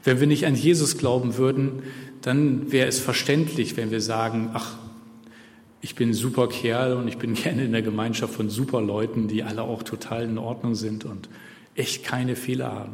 Wenn 0.04 0.20
wir 0.20 0.28
nicht 0.28 0.46
an 0.46 0.56
Jesus 0.56 0.98
glauben 0.98 1.38
würden, 1.38 1.84
dann 2.22 2.72
wäre 2.72 2.88
es 2.88 3.00
verständlich, 3.00 3.78
wenn 3.78 3.92
wir 3.92 4.02
sagen, 4.02 4.52
ach, 4.54 4.78
ich 5.82 5.96
bin 5.96 6.10
ein 6.10 6.14
super 6.14 6.48
Kerl 6.48 6.94
und 6.94 7.08
ich 7.08 7.18
bin 7.18 7.34
gerne 7.36 7.66
in 7.66 7.72
der 7.72 7.82
Gemeinschaft 7.82 8.34
von 8.34 8.50
super 8.50 8.82
Leuten, 8.82 9.28
die 9.28 9.44
alle 9.44 9.64
auch 9.64 9.84
total 9.84 10.24
in 10.24 10.38
Ordnung 10.38 10.76
sind 10.76 11.06
und 11.06 11.30
echt 11.76 12.04
keine 12.04 12.36
Fehler 12.36 12.72
haben. 12.72 12.94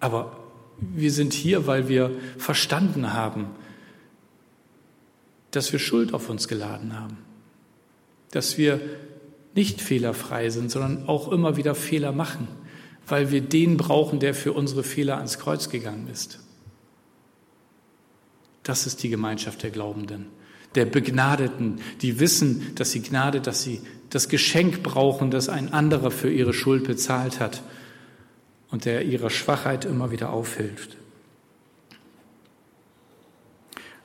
Aber 0.00 0.36
wir 0.80 1.12
sind 1.12 1.34
hier, 1.34 1.66
weil 1.66 1.88
wir 1.88 2.10
verstanden 2.38 3.12
haben, 3.12 3.46
dass 5.50 5.72
wir 5.72 5.78
Schuld 5.78 6.14
auf 6.14 6.30
uns 6.30 6.48
geladen 6.48 6.98
haben, 6.98 7.18
dass 8.30 8.56
wir 8.56 8.80
nicht 9.54 9.80
fehlerfrei 9.80 10.48
sind, 10.48 10.70
sondern 10.70 11.08
auch 11.08 11.30
immer 11.32 11.56
wieder 11.56 11.74
Fehler 11.74 12.12
machen 12.12 12.48
weil 13.10 13.30
wir 13.30 13.40
den 13.40 13.76
brauchen, 13.76 14.20
der 14.20 14.34
für 14.34 14.52
unsere 14.52 14.82
Fehler 14.82 15.16
ans 15.16 15.38
Kreuz 15.38 15.68
gegangen 15.68 16.08
ist. 16.12 16.40
Das 18.62 18.86
ist 18.86 19.02
die 19.02 19.08
Gemeinschaft 19.08 19.62
der 19.62 19.70
Glaubenden, 19.70 20.26
der 20.74 20.84
Begnadeten, 20.84 21.80
die 22.02 22.20
wissen, 22.20 22.72
dass 22.74 22.92
sie 22.92 23.02
Gnade, 23.02 23.40
dass 23.40 23.62
sie 23.62 23.80
das 24.10 24.28
Geschenk 24.28 24.82
brauchen, 24.82 25.30
das 25.30 25.48
ein 25.48 25.72
anderer 25.72 26.10
für 26.10 26.30
ihre 26.30 26.52
Schuld 26.52 26.84
bezahlt 26.84 27.40
hat 27.40 27.62
und 28.70 28.84
der 28.84 29.04
ihrer 29.04 29.30
Schwachheit 29.30 29.84
immer 29.84 30.10
wieder 30.10 30.30
aufhilft. 30.30 30.96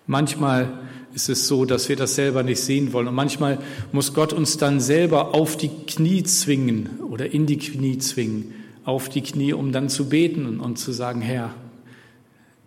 Manchmal 0.07 0.79
ist 1.15 1.29
es 1.29 1.47
so, 1.47 1.65
dass 1.65 1.89
wir 1.89 1.95
das 1.95 2.15
selber 2.15 2.43
nicht 2.43 2.59
sehen 2.59 2.93
wollen. 2.93 3.07
Und 3.07 3.15
manchmal 3.15 3.57
muss 3.91 4.13
Gott 4.13 4.33
uns 4.33 4.57
dann 4.57 4.79
selber 4.79 5.33
auf 5.33 5.57
die 5.57 5.69
Knie 5.69 6.23
zwingen 6.23 6.99
oder 7.09 7.33
in 7.33 7.45
die 7.45 7.57
Knie 7.57 7.97
zwingen, 7.97 8.53
auf 8.85 9.09
die 9.09 9.21
Knie, 9.21 9.53
um 9.53 9.71
dann 9.71 9.89
zu 9.89 10.09
beten 10.09 10.59
und 10.59 10.77
zu 10.77 10.91
sagen, 10.91 11.21
Herr, 11.21 11.53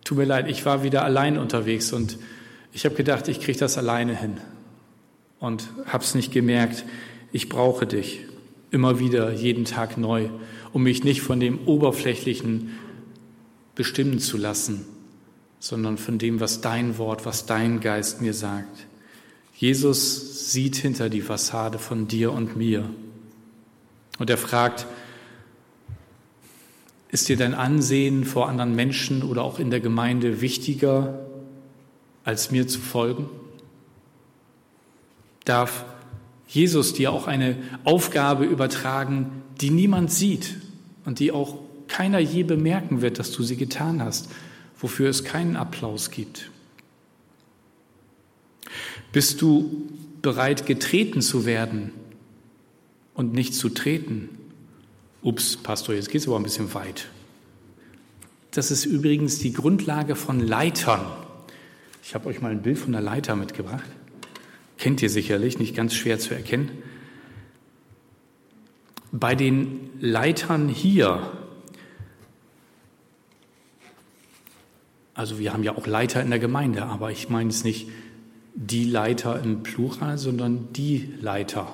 tut 0.03 0.17
mir 0.17 0.25
leid, 0.25 0.49
ich 0.49 0.65
war 0.65 0.83
wieder 0.83 1.03
allein 1.03 1.37
unterwegs 1.37 1.93
und 1.93 2.17
ich 2.73 2.85
habe 2.85 2.95
gedacht, 2.95 3.27
ich 3.27 3.39
kriege 3.39 3.57
das 3.57 3.77
alleine 3.77 4.15
hin 4.15 4.37
und 5.39 5.69
habe 5.85 6.03
es 6.03 6.13
nicht 6.13 6.31
gemerkt. 6.31 6.85
Ich 7.31 7.49
brauche 7.49 7.87
dich 7.87 8.25
immer 8.69 8.99
wieder, 8.99 9.31
jeden 9.31 9.65
Tag 9.65 9.97
neu, 9.97 10.29
um 10.73 10.83
mich 10.83 11.03
nicht 11.03 11.21
von 11.21 11.39
dem 11.39 11.67
Oberflächlichen 11.67 12.77
bestimmen 13.73 14.19
zu 14.19 14.37
lassen 14.37 14.85
sondern 15.59 15.97
von 15.97 16.17
dem, 16.17 16.39
was 16.39 16.61
dein 16.61 16.97
Wort, 16.97 17.25
was 17.25 17.45
dein 17.45 17.81
Geist 17.81 18.21
mir 18.21 18.33
sagt. 18.33 18.87
Jesus 19.55 20.51
sieht 20.51 20.77
hinter 20.77 21.09
die 21.09 21.21
Fassade 21.21 21.77
von 21.79 22.07
dir 22.07 22.31
und 22.31 22.55
mir. 22.55 22.89
Und 24.17 24.29
er 24.29 24.37
fragt, 24.37 24.87
ist 27.11 27.27
dir 27.27 27.37
dein 27.37 27.53
Ansehen 27.53 28.23
vor 28.23 28.47
anderen 28.47 28.75
Menschen 28.75 29.23
oder 29.23 29.43
auch 29.43 29.59
in 29.59 29.71
der 29.71 29.79
Gemeinde 29.79 30.41
wichtiger, 30.41 31.25
als 32.23 32.51
mir 32.51 32.67
zu 32.67 32.79
folgen? 32.79 33.29
Darf 35.43 35.85
Jesus 36.47 36.93
dir 36.93 37.11
auch 37.11 37.27
eine 37.27 37.57
Aufgabe 37.83 38.45
übertragen, 38.45 39.43
die 39.59 39.71
niemand 39.71 40.11
sieht 40.11 40.55
und 41.05 41.19
die 41.19 41.31
auch 41.31 41.57
keiner 41.87 42.19
je 42.19 42.43
bemerken 42.43 43.01
wird, 43.01 43.19
dass 43.19 43.31
du 43.31 43.43
sie 43.43 43.57
getan 43.57 44.03
hast, 44.03 44.29
wofür 44.77 45.09
es 45.09 45.23
keinen 45.23 45.55
Applaus 45.55 46.11
gibt? 46.11 46.51
Bist 49.11 49.41
du 49.41 49.89
bereit, 50.21 50.67
getreten 50.67 51.21
zu 51.21 51.45
werden 51.45 51.91
und 53.15 53.33
nicht 53.33 53.55
zu 53.55 53.69
treten? 53.69 54.29
Ups, 55.21 55.57
Pastor, 55.57 55.95
jetzt 55.95 56.09
geht 56.09 56.21
es 56.21 56.27
aber 56.27 56.37
ein 56.37 56.43
bisschen 56.43 56.73
weit. 56.73 57.09
Das 58.51 58.71
ist 58.71 58.85
übrigens 58.85 59.39
die 59.39 59.53
Grundlage 59.53 60.15
von 60.15 60.39
Leitern. 60.39 61.05
Ich 62.03 62.15
habe 62.15 62.29
euch 62.29 62.41
mal 62.41 62.51
ein 62.51 62.61
Bild 62.61 62.77
von 62.77 62.91
der 62.91 63.01
Leiter 63.01 63.35
mitgebracht. 63.35 63.89
Kennt 64.77 65.01
ihr 65.01 65.09
sicherlich, 65.09 65.59
nicht 65.59 65.75
ganz 65.75 65.93
schwer 65.93 66.19
zu 66.19 66.33
erkennen. 66.33 66.69
Bei 69.11 69.35
den 69.35 69.89
Leitern 69.99 70.69
hier 70.69 71.31
Also 75.19 75.37
wir 75.37 75.51
haben 75.51 75.63
ja 75.63 75.75
auch 75.75 75.85
Leiter 75.85 76.21
in 76.21 76.29
der 76.29 76.39
Gemeinde, 76.39 76.85
aber 76.85 77.11
ich 77.11 77.27
meine 77.27 77.49
es 77.49 77.65
nicht 77.65 77.89
die 78.55 78.85
Leiter 78.85 79.43
im 79.43 79.63
Plural, 79.63 80.17
sondern 80.17 80.71
die 80.71 81.13
Leiter. 81.19 81.73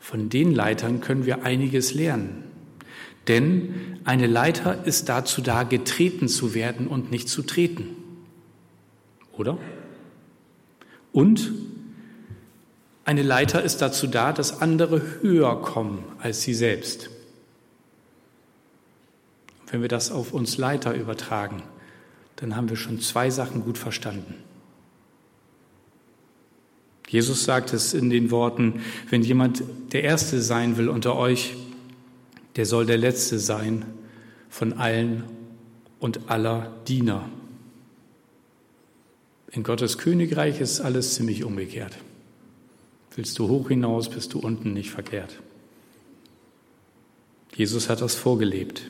Von 0.00 0.28
den 0.28 0.54
Leitern 0.54 1.00
können 1.00 1.26
wir 1.26 1.44
einiges 1.44 1.94
lernen. 1.94 2.44
Denn 3.26 3.98
eine 4.04 4.26
Leiter 4.26 4.84
ist 4.86 5.08
dazu 5.08 5.42
da, 5.42 5.64
getreten 5.64 6.28
zu 6.28 6.54
werden 6.54 6.86
und 6.86 7.10
nicht 7.10 7.28
zu 7.28 7.42
treten. 7.42 7.96
Oder? 9.36 9.58
Und 11.12 11.52
eine 13.04 13.22
Leiter 13.22 13.62
ist 13.62 13.82
dazu 13.82 14.06
da, 14.06 14.32
dass 14.32 14.60
andere 14.60 15.00
höher 15.22 15.60
kommen 15.62 16.04
als 16.18 16.42
sie 16.42 16.54
selbst. 16.54 17.10
Wenn 19.70 19.82
wir 19.82 19.88
das 19.88 20.10
auf 20.10 20.32
uns 20.32 20.56
Leiter 20.56 20.94
übertragen, 20.94 21.62
dann 22.36 22.56
haben 22.56 22.68
wir 22.70 22.76
schon 22.76 23.00
zwei 23.00 23.30
Sachen 23.30 23.62
gut 23.62 23.78
verstanden. 23.78 24.34
Jesus 27.08 27.44
sagt 27.44 27.72
es 27.72 27.94
in 27.94 28.10
den 28.10 28.30
Worten, 28.30 28.82
wenn 29.08 29.22
jemand 29.22 29.62
der 29.92 30.04
Erste 30.04 30.42
sein 30.42 30.76
will 30.76 30.88
unter 30.88 31.16
euch, 31.16 31.54
der 32.56 32.66
soll 32.66 32.86
der 32.86 32.98
Letzte 32.98 33.38
sein 33.38 33.84
von 34.50 34.74
allen 34.74 35.24
und 36.00 36.28
aller 36.30 36.72
Diener. 36.86 37.28
In 39.50 39.62
Gottes 39.62 39.96
Königreich 39.96 40.60
ist 40.60 40.80
alles 40.80 41.14
ziemlich 41.14 41.44
umgekehrt. 41.44 41.96
Willst 43.14 43.38
du 43.38 43.48
hoch 43.48 43.68
hinaus, 43.68 44.10
bist 44.10 44.34
du 44.34 44.38
unten 44.38 44.74
nicht 44.74 44.90
verkehrt. 44.90 45.40
Jesus 47.54 47.88
hat 47.88 48.02
das 48.02 48.14
vorgelebt. 48.14 48.82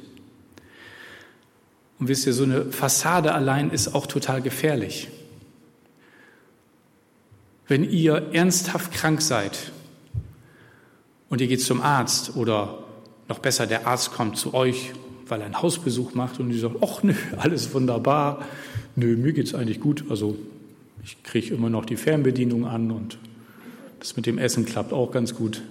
Und 1.98 2.08
wisst 2.08 2.26
ihr, 2.26 2.32
so 2.32 2.44
eine 2.44 2.66
Fassade 2.66 3.32
allein 3.32 3.70
ist 3.70 3.94
auch 3.94 4.06
total 4.06 4.42
gefährlich. 4.42 5.08
Wenn 7.68 7.88
ihr 7.88 8.30
ernsthaft 8.32 8.92
krank 8.92 9.22
seid 9.22 9.72
und 11.28 11.40
ihr 11.40 11.46
geht 11.46 11.62
zum 11.62 11.80
Arzt 11.82 12.36
oder 12.36 12.82
noch 13.28 13.38
besser, 13.38 13.66
der 13.66 13.86
Arzt 13.86 14.12
kommt 14.12 14.36
zu 14.36 14.54
euch, 14.54 14.92
weil 15.28 15.40
er 15.40 15.46
einen 15.46 15.62
Hausbesuch 15.62 16.14
macht 16.14 16.40
und 16.40 16.50
ihr 16.50 16.58
sagt, 16.58 16.76
ach 16.82 17.02
nö, 17.02 17.14
alles 17.36 17.72
wunderbar, 17.74 18.44
nö, 18.96 19.16
mir 19.16 19.32
geht's 19.32 19.54
eigentlich 19.54 19.80
gut, 19.80 20.04
also 20.08 20.36
ich 21.04 21.22
kriege 21.22 21.54
immer 21.54 21.70
noch 21.70 21.84
die 21.84 21.96
Fernbedienung 21.96 22.66
an 22.66 22.90
und 22.90 23.18
das 24.00 24.16
mit 24.16 24.26
dem 24.26 24.38
Essen 24.38 24.64
klappt 24.64 24.92
auch 24.92 25.10
ganz 25.10 25.34
gut. 25.34 25.62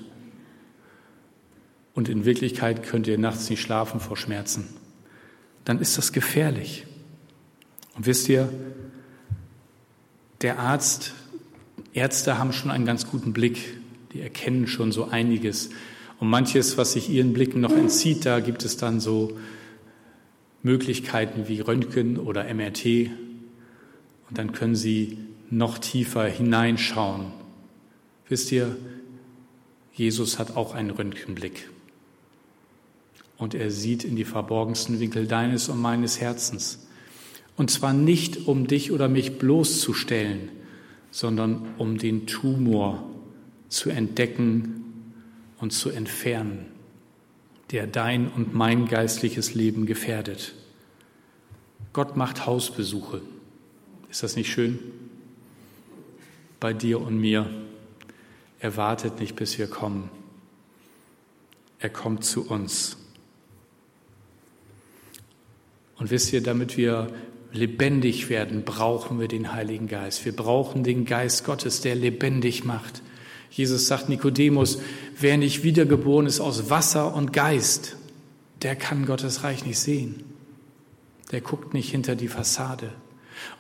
Und 1.94 2.10
in 2.10 2.26
Wirklichkeit 2.26 2.84
könnt 2.84 3.08
ihr 3.08 3.18
nachts 3.18 3.50
nicht 3.50 3.62
schlafen 3.62 4.00
vor 4.00 4.18
Schmerzen 4.18 4.66
dann 5.68 5.82
ist 5.82 5.98
das 5.98 6.14
gefährlich. 6.14 6.86
Und 7.98 8.06
wisst 8.06 8.30
ihr, 8.30 8.48
der 10.42 10.60
Arzt, 10.60 11.14
Ärzte 11.98 12.38
haben 12.38 12.54
schon 12.54 12.70
einen 12.70 12.86
ganz 12.86 13.08
guten 13.08 13.34
Blick, 13.34 13.58
die 14.14 14.22
erkennen 14.22 14.68
schon 14.68 14.92
so 14.92 15.06
einiges. 15.06 15.72
Und 16.20 16.30
manches, 16.30 16.78
was 16.78 16.94
sich 16.94 17.10
ihren 17.10 17.34
Blicken 17.34 17.60
noch 17.60 17.72
entzieht, 17.72 18.26
da 18.26 18.40
gibt 18.40 18.64
es 18.64 18.78
dann 18.78 19.00
so 19.00 19.38
Möglichkeiten 20.62 21.48
wie 21.48 21.60
Röntgen 21.60 22.18
oder 22.18 22.44
MRT. 22.54 23.10
Und 24.30 24.38
dann 24.38 24.52
können 24.52 24.76
sie 24.76 25.18
noch 25.50 25.80
tiefer 25.80 26.26
hineinschauen. 26.26 27.32
Wisst 28.30 28.52
ihr, 28.52 28.76
Jesus 29.94 30.38
hat 30.38 30.56
auch 30.56 30.76
einen 30.76 30.92
Röntgenblick 30.92 31.68
und 33.38 33.54
er 33.54 33.72
sieht 33.72 34.04
in 34.04 34.16
die 34.16 34.26
verborgensten 34.26 35.00
Winkel 35.00 35.28
deines 35.28 35.70
und 35.70 35.80
meines 35.80 36.20
Herzens. 36.20 36.88
Und 37.56 37.72
zwar 37.72 37.94
nicht, 37.94 38.48
um 38.48 38.68
dich 38.68 38.92
oder 38.92 39.08
mich 39.08 39.40
bloßzustellen, 39.40 40.50
sondern 41.18 41.74
um 41.80 41.98
den 41.98 42.28
Tumor 42.28 43.04
zu 43.70 43.90
entdecken 43.90 44.84
und 45.58 45.74
zu 45.74 45.90
entfernen, 45.90 46.68
der 47.72 47.88
dein 47.88 48.28
und 48.30 48.54
mein 48.54 48.88
geistliches 48.88 49.56
Leben 49.56 49.88
gefährdet. 49.88 50.54
Gott 51.92 52.18
macht 52.18 52.46
Hausbesuche. 52.46 53.24
Ist 54.12 54.22
das 54.22 54.36
nicht 54.36 54.52
schön? 54.52 54.78
Bei 56.60 56.72
dir 56.72 57.02
und 57.02 57.20
mir. 57.20 57.50
Er 58.60 58.78
wartet 58.78 59.20
nicht, 59.20 59.36
bis 59.36 59.58
wir 59.58 59.66
kommen. 59.66 60.12
Er 61.80 61.90
kommt 61.90 62.26
zu 62.26 62.48
uns. 62.48 62.96
Und 65.96 66.12
wisst 66.12 66.32
ihr, 66.32 66.44
damit 66.44 66.78
wir 66.78 67.12
lebendig 67.58 68.30
werden, 68.30 68.64
brauchen 68.64 69.20
wir 69.20 69.28
den 69.28 69.54
Heiligen 69.54 69.88
Geist. 69.88 70.24
Wir 70.24 70.36
brauchen 70.36 70.84
den 70.84 71.06
Geist 71.06 71.44
Gottes, 71.46 71.82
der 71.82 71.96
lebendig 71.96 72.64
macht. 72.64 73.02
Jesus 73.50 73.88
sagt 73.88 74.10
Nikodemus, 74.10 74.80
wer 75.20 75.38
nicht 75.38 75.64
wiedergeboren 75.64 76.28
ist 76.28 76.40
aus 76.40 76.70
Wasser 76.70 77.14
und 77.16 77.34
Geist, 77.34 77.98
der 78.62 78.76
kann 78.76 79.06
Gottes 79.06 79.44
Reich 79.44 79.66
nicht 79.66 79.80
sehen. 79.80 80.24
Der 81.32 81.42
guckt 81.42 81.74
nicht 81.74 81.90
hinter 81.90 82.16
die 82.16 82.28
Fassade. 82.28 82.92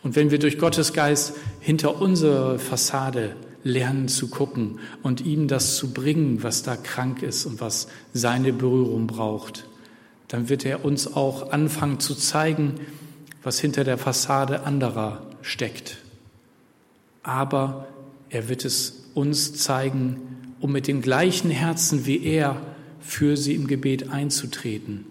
Und 0.03 0.15
wenn 0.15 0.31
wir 0.31 0.39
durch 0.39 0.57
Gottes 0.57 0.93
Geist 0.93 1.33
hinter 1.59 2.01
unsere 2.01 2.59
Fassade 2.59 3.35
lernen 3.63 4.07
zu 4.07 4.29
gucken 4.29 4.79
und 5.03 5.21
ihm 5.21 5.47
das 5.47 5.75
zu 5.75 5.93
bringen, 5.93 6.43
was 6.43 6.63
da 6.63 6.75
krank 6.75 7.21
ist 7.21 7.45
und 7.45 7.59
was 7.59 7.87
seine 8.13 8.53
Berührung 8.53 9.07
braucht, 9.07 9.67
dann 10.27 10.49
wird 10.49 10.65
er 10.65 10.85
uns 10.85 11.13
auch 11.13 11.51
anfangen 11.51 11.99
zu 11.99 12.15
zeigen, 12.15 12.75
was 13.47 13.61
hinter 13.61 13.85
der 13.85 13.97
Fassade 13.97 14.63
anderer 14.63 15.21
steckt. 15.41 15.99
Aber 17.23 17.87
er 18.27 18.49
wird 18.49 18.65
es 18.65 19.05
uns 19.13 19.53
zeigen, 19.53 20.51
um 20.59 20.73
mit 20.73 20.85
dem 20.85 21.01
gleichen 21.01 21.49
Herzen 21.49 22.05
wie 22.05 22.25
er 22.25 22.61
für 22.99 23.37
sie 23.37 23.55
im 23.55 23.67
Gebet 23.67 24.09
einzutreten 24.11 25.05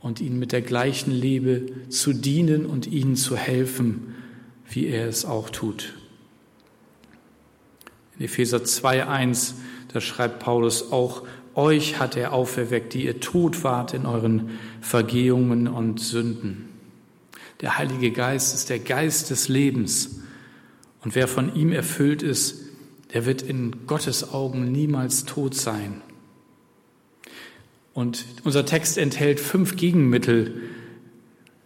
und 0.00 0.22
ihnen 0.22 0.38
mit 0.38 0.52
der 0.52 0.62
gleichen 0.62 1.10
Liebe 1.10 1.66
zu 1.90 2.14
dienen 2.14 2.64
und 2.64 2.86
ihnen 2.86 3.14
zu 3.14 3.36
helfen, 3.36 4.14
wie 4.70 4.86
er 4.86 5.06
es 5.06 5.26
auch 5.26 5.50
tut. 5.50 5.92
In 8.18 8.24
Epheser 8.24 8.60
2.1, 8.60 9.52
da 9.92 10.00
schreibt 10.00 10.38
Paulus 10.38 10.92
auch, 10.92 11.24
euch 11.54 11.98
hat 11.98 12.16
er 12.16 12.32
auferweckt, 12.32 12.94
die 12.94 13.04
ihr 13.04 13.20
tot 13.20 13.64
wart 13.64 13.92
in 13.92 14.06
euren 14.06 14.58
Vergehungen 14.80 15.68
und 15.68 16.00
Sünden. 16.00 16.71
Der 17.62 17.78
Heilige 17.78 18.10
Geist 18.10 18.54
ist 18.54 18.68
der 18.68 18.80
Geist 18.80 19.30
des 19.30 19.48
Lebens. 19.48 20.20
Und 21.02 21.14
wer 21.14 21.28
von 21.28 21.54
ihm 21.54 21.72
erfüllt 21.72 22.22
ist, 22.22 22.60
der 23.14 23.24
wird 23.24 23.42
in 23.42 23.86
Gottes 23.86 24.32
Augen 24.32 24.70
niemals 24.72 25.24
tot 25.24 25.54
sein. 25.54 26.02
Und 27.94 28.24
unser 28.42 28.66
Text 28.66 28.98
enthält 28.98 29.38
fünf 29.38 29.76
Gegenmittel 29.76 30.60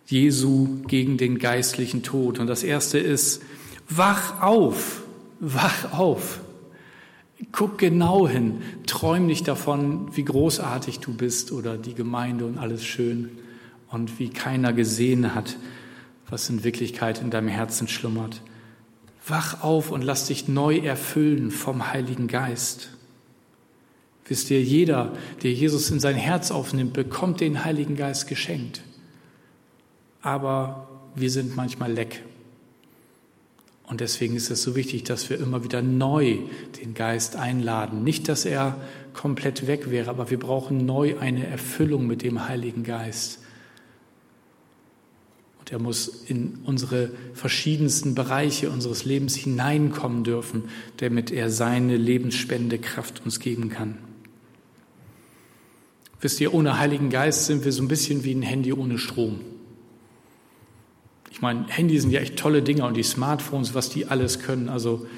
Jesu 0.07 0.83
gegen 0.87 1.17
den 1.17 1.39
geistlichen 1.39 2.03
Tod. 2.03 2.39
Und 2.39 2.47
das 2.47 2.63
erste 2.63 2.99
ist, 2.99 3.43
wach 3.89 4.43
auf, 4.43 5.03
wach 5.41 5.93
auf. 5.99 6.41
Guck 7.53 7.79
genau 7.79 8.29
hin, 8.29 8.63
träum 8.87 9.27
nicht 9.27 9.49
davon, 9.49 10.15
wie 10.15 10.25
großartig 10.25 11.01
du 11.01 11.15
bist 11.15 11.53
oder 11.53 11.77
die 11.79 11.95
Gemeinde 11.95 12.45
und 12.45 12.59
alles 12.59 12.85
schön 12.85 13.31
und 13.91 14.19
wie 14.19 14.31
keiner 14.31 14.73
gesehen 14.73 15.35
hat, 15.35 15.57
was 16.29 16.49
in 16.51 16.65
Wirklichkeit 16.65 17.21
in 17.21 17.31
deinem 17.31 17.49
Herzen 17.49 17.89
schlummert. 17.89 18.43
Wach 19.27 19.63
auf 19.63 19.91
und 19.91 20.03
lass 20.03 20.27
dich 20.27 20.49
neu 20.49 20.79
erfüllen 20.79 21.51
vom 21.51 21.93
Heiligen 21.93 22.29
Geist. 22.29 22.91
Wisst 24.29 24.51
ihr, 24.51 24.63
jeder, 24.63 25.13
der 25.43 25.53
Jesus 25.53 25.91
in 25.91 26.01
sein 26.01 26.17
Herz 26.17 26.51
aufnimmt, 26.51 26.93
bekommt 26.93 27.41
den 27.41 27.65
Heiligen 27.65 27.97
Geist 27.97 28.27
geschenkt. 28.27 28.83
Aber 30.21 30.89
wir 31.15 31.31
sind 31.31 31.55
manchmal 31.55 31.93
leck. 31.93 32.23
Und 33.85 34.01
deswegen 34.01 34.35
ist 34.35 34.51
es 34.51 34.63
so 34.63 34.75
wichtig, 34.75 35.05
dass 35.05 35.31
wir 35.31 35.39
immer 35.39 35.63
wieder 35.63 35.81
neu 35.81 36.39
den 36.83 36.95
Geist 36.95 37.37
einladen. 37.37 38.03
Nicht, 38.03 38.29
dass 38.29 38.45
er 38.45 38.81
komplett 39.13 39.69
weg 39.69 39.91
wäre, 39.91 40.11
aber 40.11 40.29
wir 40.29 40.41
brauchen 40.41 40.85
neu 40.87 41.19
eine 41.21 41.47
Erfüllung 41.47 42.07
mit 42.07 42.23
dem 42.23 42.49
Heiligen 42.49 42.83
Geist. 42.83 43.39
Und 45.67 45.73
er 45.73 45.81
muss 45.81 46.07
in 46.29 46.61
unsere 46.63 47.11
verschiedensten 47.35 48.15
Bereiche 48.15 48.71
unseres 48.71 49.05
Lebens 49.05 49.35
hineinkommen 49.35 50.23
dürfen, 50.23 50.67
damit 50.99 51.33
er 51.33 51.51
seine 51.51 51.97
lebensspende 51.97 52.79
Kraft 52.79 53.23
uns 53.25 53.41
geben 53.41 53.69
kann. 53.69 53.99
Wisst 56.21 56.41
ihr, 56.41 56.55
ohne 56.55 56.79
Heiligen 56.79 57.11
Geist 57.11 57.47
sind 57.47 57.65
wir 57.65 57.73
so 57.73 57.83
ein 57.83 57.89
bisschen 57.89 58.23
wie 58.23 58.33
ein 58.33 58.43
Handy 58.43 58.73
ohne 58.73 58.97
Strom. 58.97 59.41
Ich 61.33 61.43
meine, 61.43 61.67
Handys 61.67 62.03
sind 62.03 62.13
ja 62.13 62.21
echt 62.21 62.37
tolle 62.37 62.63
Dinger 62.63 62.87
und 62.87 62.97
die 62.97 63.03
Smartphones, 63.03 63.75
was 63.75 63.91
die 63.91 64.07
alles 64.07 64.39
können. 64.39 64.69
Also 64.69 65.09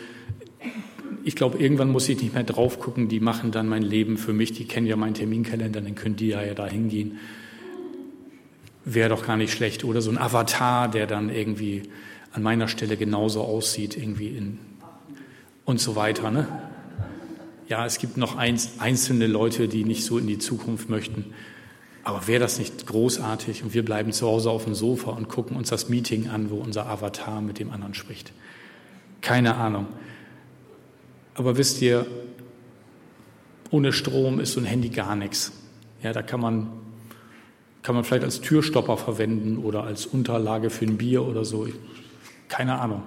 ich 1.24 1.36
glaube, 1.36 1.58
irgendwann 1.58 1.90
muss 1.90 2.08
ich 2.08 2.22
nicht 2.22 2.32
mehr 2.32 2.42
drauf 2.42 2.80
gucken. 2.80 3.10
Die 3.10 3.20
machen 3.20 3.50
dann 3.50 3.68
mein 3.68 3.82
Leben 3.82 4.16
für 4.16 4.32
mich. 4.32 4.52
Die 4.52 4.64
kennen 4.64 4.86
ja 4.86 4.96
meinen 4.96 5.12
Terminkalender, 5.12 5.82
dann 5.82 5.94
können 5.94 6.16
die 6.16 6.28
ja, 6.28 6.42
ja 6.42 6.54
da 6.54 6.66
hingehen. 6.66 7.18
Wäre 8.90 9.08
doch 9.08 9.26
gar 9.26 9.36
nicht 9.36 9.52
schlecht. 9.52 9.84
Oder 9.84 10.00
so 10.00 10.10
ein 10.10 10.18
Avatar, 10.18 10.88
der 10.88 11.06
dann 11.06 11.28
irgendwie 11.28 11.82
an 12.32 12.42
meiner 12.42 12.68
Stelle 12.68 12.96
genauso 12.96 13.42
aussieht, 13.42 13.96
irgendwie 13.96 14.28
in 14.28 14.58
und 15.64 15.80
so 15.80 15.96
weiter. 15.96 16.30
Ne? 16.30 16.48
Ja, 17.68 17.84
es 17.84 17.98
gibt 17.98 18.16
noch 18.16 18.36
einzelne 18.36 19.26
Leute, 19.26 19.68
die 19.68 19.84
nicht 19.84 20.04
so 20.04 20.16
in 20.16 20.26
die 20.26 20.38
Zukunft 20.38 20.88
möchten. 20.88 21.34
Aber 22.04 22.26
wäre 22.26 22.40
das 22.40 22.58
nicht 22.58 22.86
großartig 22.86 23.62
und 23.62 23.74
wir 23.74 23.84
bleiben 23.84 24.12
zu 24.12 24.26
Hause 24.26 24.48
auf 24.48 24.64
dem 24.64 24.74
Sofa 24.74 25.10
und 25.10 25.28
gucken 25.28 25.58
uns 25.58 25.68
das 25.68 25.90
Meeting 25.90 26.30
an, 26.30 26.48
wo 26.48 26.56
unser 26.56 26.86
Avatar 26.86 27.42
mit 27.42 27.58
dem 27.58 27.70
anderen 27.70 27.92
spricht? 27.92 28.32
Keine 29.20 29.56
Ahnung. 29.56 29.88
Aber 31.34 31.58
wisst 31.58 31.82
ihr, 31.82 32.06
ohne 33.70 33.92
Strom 33.92 34.40
ist 34.40 34.54
so 34.54 34.60
ein 34.60 34.64
Handy 34.64 34.88
gar 34.88 35.16
nichts. 35.16 35.52
Ja, 36.02 36.14
da 36.14 36.22
kann 36.22 36.40
man, 36.40 36.70
kann 37.82 37.94
man 37.94 38.04
vielleicht 38.04 38.24
als 38.24 38.40
Türstopper 38.40 38.96
verwenden 38.96 39.58
oder 39.58 39.84
als 39.84 40.06
Unterlage 40.06 40.70
für 40.70 40.84
ein 40.84 40.98
Bier 40.98 41.24
oder 41.24 41.44
so. 41.44 41.68
Keine 42.48 42.80
Ahnung. 42.80 43.02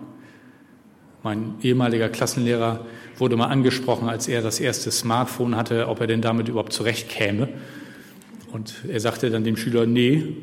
Mein 1.23 1.55
ehemaliger 1.61 2.09
Klassenlehrer 2.09 2.85
wurde 3.17 3.37
mal 3.37 3.47
angesprochen, 3.47 4.09
als 4.09 4.27
er 4.27 4.41
das 4.41 4.59
erste 4.59 4.89
Smartphone 4.89 5.55
hatte, 5.55 5.87
ob 5.87 6.01
er 6.01 6.07
denn 6.07 6.21
damit 6.21 6.47
überhaupt 6.47 6.73
zurechtkäme. 6.73 7.49
Und 8.51 8.83
er 8.87 8.99
sagte 8.99 9.29
dann 9.29 9.43
dem 9.43 9.55
Schüler, 9.55 9.85
nee, 9.85 10.35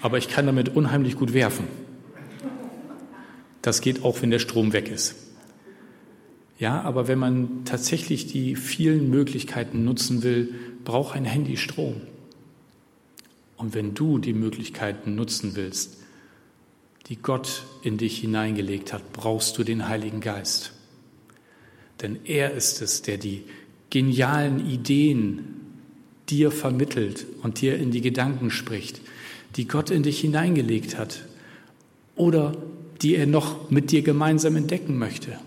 aber 0.00 0.18
ich 0.18 0.28
kann 0.28 0.46
damit 0.46 0.74
unheimlich 0.74 1.16
gut 1.16 1.32
werfen. 1.32 1.68
Das 3.62 3.80
geht 3.82 4.04
auch, 4.04 4.20
wenn 4.22 4.30
der 4.30 4.38
Strom 4.38 4.72
weg 4.72 4.90
ist. 4.90 5.14
Ja, 6.58 6.82
aber 6.82 7.08
wenn 7.08 7.18
man 7.18 7.64
tatsächlich 7.64 8.26
die 8.26 8.56
vielen 8.56 9.10
Möglichkeiten 9.10 9.84
nutzen 9.84 10.22
will, 10.22 10.54
braucht 10.84 11.14
ein 11.16 11.24
Handy 11.24 11.56
Strom. 11.56 12.00
Und 13.60 13.74
wenn 13.74 13.92
du 13.92 14.18
die 14.18 14.32
Möglichkeiten 14.32 15.14
nutzen 15.14 15.54
willst, 15.54 15.98
die 17.08 17.16
Gott 17.16 17.64
in 17.82 17.98
dich 17.98 18.18
hineingelegt 18.18 18.94
hat, 18.94 19.12
brauchst 19.12 19.58
du 19.58 19.64
den 19.64 19.86
Heiligen 19.86 20.20
Geist. 20.20 20.72
Denn 22.00 22.20
er 22.24 22.52
ist 22.52 22.80
es, 22.80 23.02
der 23.02 23.18
die 23.18 23.44
genialen 23.90 24.66
Ideen 24.66 25.56
dir 26.30 26.50
vermittelt 26.50 27.26
und 27.42 27.60
dir 27.60 27.76
in 27.76 27.90
die 27.90 28.00
Gedanken 28.00 28.50
spricht, 28.50 29.02
die 29.56 29.68
Gott 29.68 29.90
in 29.90 30.04
dich 30.04 30.20
hineingelegt 30.20 30.96
hat 30.96 31.28
oder 32.16 32.56
die 33.02 33.14
er 33.14 33.26
noch 33.26 33.70
mit 33.70 33.90
dir 33.90 34.00
gemeinsam 34.00 34.56
entdecken 34.56 34.96
möchte. 34.96 35.38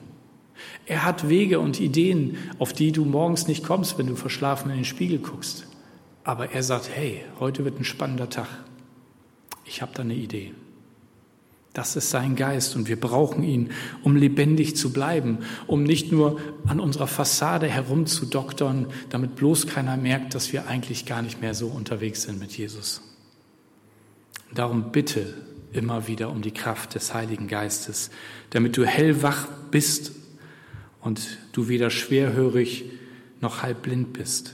Er 0.86 1.04
hat 1.04 1.30
Wege 1.30 1.60
und 1.60 1.80
Ideen, 1.80 2.38
auf 2.60 2.74
die 2.74 2.92
du 2.92 3.06
morgens 3.06 3.48
nicht 3.48 3.64
kommst, 3.64 3.98
wenn 3.98 4.06
du 4.06 4.16
verschlafen 4.16 4.70
in 4.70 4.78
den 4.78 4.86
Spiegel 4.86 5.18
guckst. 5.18 5.66
Aber 6.24 6.52
er 6.52 6.64
sagt, 6.64 6.90
hey, 6.94 7.24
heute 7.40 7.66
wird 7.66 7.80
ein 7.80 7.86
spannender 7.86 8.30
Tag. 8.30 8.48
Ich 9.66 9.82
habe 9.82 9.92
da 9.94 10.04
eine 10.04 10.16
Idee. 10.16 10.54
Das 11.74 11.96
ist 11.96 12.12
sein 12.12 12.36
Geist 12.36 12.76
und 12.76 12.88
wir 12.88 13.00
brauchen 13.00 13.44
ihn, 13.44 13.72
um 14.04 14.16
lebendig 14.16 14.76
zu 14.76 14.94
bleiben, 14.94 15.40
um 15.66 15.84
nicht 15.84 16.12
nur 16.12 16.40
an 16.68 16.80
unserer 16.80 17.08
Fassade 17.08 17.68
herumzudoktern, 17.68 18.88
damit 19.10 19.36
bloß 19.36 19.66
keiner 19.66 19.98
merkt, 19.98 20.36
dass 20.36 20.54
wir 20.54 20.68
eigentlich 20.68 21.08
gar 21.08 21.24
nicht 21.24 21.42
mehr 21.42 21.56
so 21.56 21.68
unterwegs 21.68 22.24
sind 22.24 22.40
mit 22.40 22.56
Jesus. 22.56 23.02
Darum 24.54 24.92
bitte 24.92 25.34
immer 25.72 26.08
wieder 26.08 26.30
um 26.30 26.44
die 26.44 26.52
Kraft 26.52 26.94
des 26.94 27.16
Heiligen 27.16 27.48
Geistes, 27.48 28.12
damit 28.52 28.78
du 28.78 28.86
hellwach 28.86 29.48
bist 29.72 30.12
und 31.02 31.40
du 31.54 31.68
weder 31.70 31.90
schwerhörig 31.90 32.86
noch 33.42 33.64
halbblind 33.64 34.14
bist. 34.14 34.54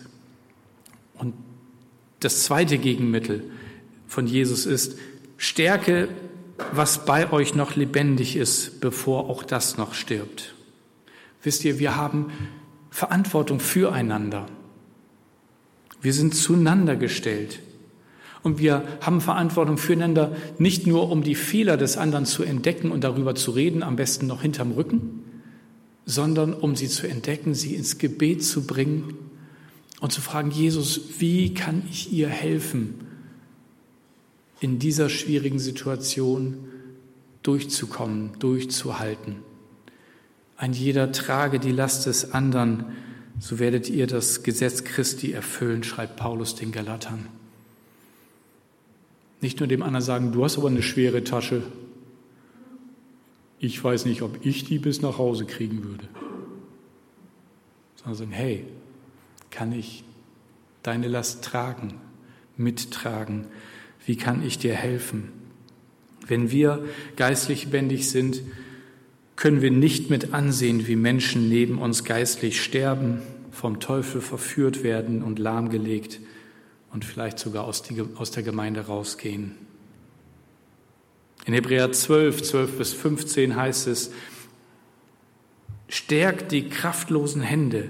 Und 1.16 1.34
das 2.20 2.44
zweite 2.44 2.78
Gegenmittel 2.78 3.44
von 4.08 4.28
Jesus 4.28 4.66
ist, 4.66 4.98
stärke 5.38 6.10
was 6.74 7.06
bei 7.06 7.32
euch 7.32 7.56
noch 7.56 7.76
lebendig 7.76 8.36
ist, 8.36 8.82
bevor 8.82 9.30
auch 9.30 9.44
das 9.44 9.78
noch 9.78 9.94
stirbt. 9.94 10.54
Wisst 11.42 11.64
ihr, 11.64 11.80
wir 11.80 11.96
haben 11.96 12.32
Verantwortung 12.90 13.60
füreinander. 13.60 14.46
Wir 16.02 16.14
sind 16.14 16.36
zueinander 16.36 16.96
gestellt. 16.96 17.60
Und 18.42 18.60
wir 18.60 18.84
haben 19.02 19.22
Verantwortung 19.22 19.78
füreinander, 19.78 20.36
nicht 20.58 20.88
nur 20.88 21.12
um 21.12 21.24
die 21.24 21.36
Fehler 21.36 21.78
des 21.78 21.98
anderen 21.98 22.26
zu 22.26 22.44
entdecken 22.44 22.92
und 22.92 23.04
darüber 23.04 23.36
zu 23.36 23.52
reden, 23.52 23.84
am 23.84 23.96
besten 23.96 24.28
noch 24.28 24.42
hinterm 24.42 24.72
Rücken, 24.72 25.24
sondern 26.06 26.54
um 26.54 26.76
sie 26.76 26.88
zu 26.88 27.08
entdecken, 27.08 27.54
sie 27.54 27.76
ins 27.76 27.98
Gebet 27.98 28.44
zu 28.44 28.66
bringen 28.66 29.14
und 30.00 30.12
zu 30.12 30.22
fragen, 30.22 30.52
Jesus, 30.52 31.20
wie 31.20 31.54
kann 31.54 31.84
ich 31.90 32.12
ihr 32.12 32.30
helfen? 32.30 33.10
in 34.60 34.80
dieser 34.80 35.10
schwierigen 35.10 35.60
Situation 35.60 36.66
durchzukommen, 37.44 38.32
durchzuhalten. 38.40 39.38
Ein 40.58 40.74
jeder 40.74 41.12
trage 41.12 41.60
die 41.60 41.72
Last 41.72 42.06
des 42.06 42.34
anderen, 42.34 42.86
so 43.40 43.60
werdet 43.60 43.90
ihr 43.90 44.08
das 44.08 44.44
Gesetz 44.44 44.84
Christi 44.84 45.32
erfüllen, 45.32 45.84
schreibt 45.84 46.18
Paulus 46.18 46.56
den 46.56 46.74
Galatern. 46.74 47.28
Nicht 49.40 49.62
nur 49.62 49.68
dem 49.68 49.82
anderen 49.82 50.04
sagen, 50.04 50.32
du 50.34 50.44
hast 50.44 50.58
aber 50.58 50.68
eine 50.68 50.82
schwere 50.82 51.24
Tasche. 51.24 51.64
Ich 53.60 53.82
weiß 53.82 54.04
nicht, 54.04 54.22
ob 54.22 54.46
ich 54.46 54.66
die 54.66 54.80
bis 54.80 55.02
nach 55.02 55.18
Hause 55.18 55.46
kriegen 55.46 55.86
würde. 55.86 56.10
Sondern 57.96 58.16
sagen, 58.16 58.32
hey, 58.32 58.66
kann 59.52 59.72
ich 59.72 60.04
deine 60.84 61.08
Last 61.08 61.44
tragen, 61.44 61.96
mittragen? 62.58 63.46
Wie 64.06 64.16
kann 64.16 64.46
ich 64.46 64.58
dir 64.58 64.74
helfen? 64.74 65.32
Wenn 66.26 66.52
wir 66.52 66.86
geistlich 67.16 67.66
lebendig 67.66 68.10
sind, 68.10 68.42
können 69.36 69.62
wir 69.62 69.72
nicht 69.72 70.10
mit 70.10 70.34
ansehen, 70.34 70.88
wie 70.88 70.96
Menschen 70.96 71.50
neben 71.50 71.80
uns 71.80 72.04
geistlich 72.04 72.62
sterben, 72.62 73.22
vom 73.52 73.80
Teufel 73.80 74.22
verführt 74.22 74.84
werden 74.84 75.24
und 75.24 75.40
lahmgelegt 75.40 76.20
und 76.92 77.06
vielleicht 77.06 77.40
sogar 77.40 77.66
aus, 77.66 77.82
die, 77.82 78.04
aus 78.16 78.32
der 78.32 78.44
Gemeinde 78.44 78.82
rausgehen. 78.82 79.56
In 81.46 81.54
Hebräer 81.54 81.92
12, 81.92 82.44
12 82.44 82.78
bis 82.78 82.94
15 82.94 83.56
heißt 83.56 83.88
es, 83.88 84.12
stärkt 85.88 86.52
die 86.52 86.70
kraftlosen 86.70 87.42
Hände, 87.42 87.90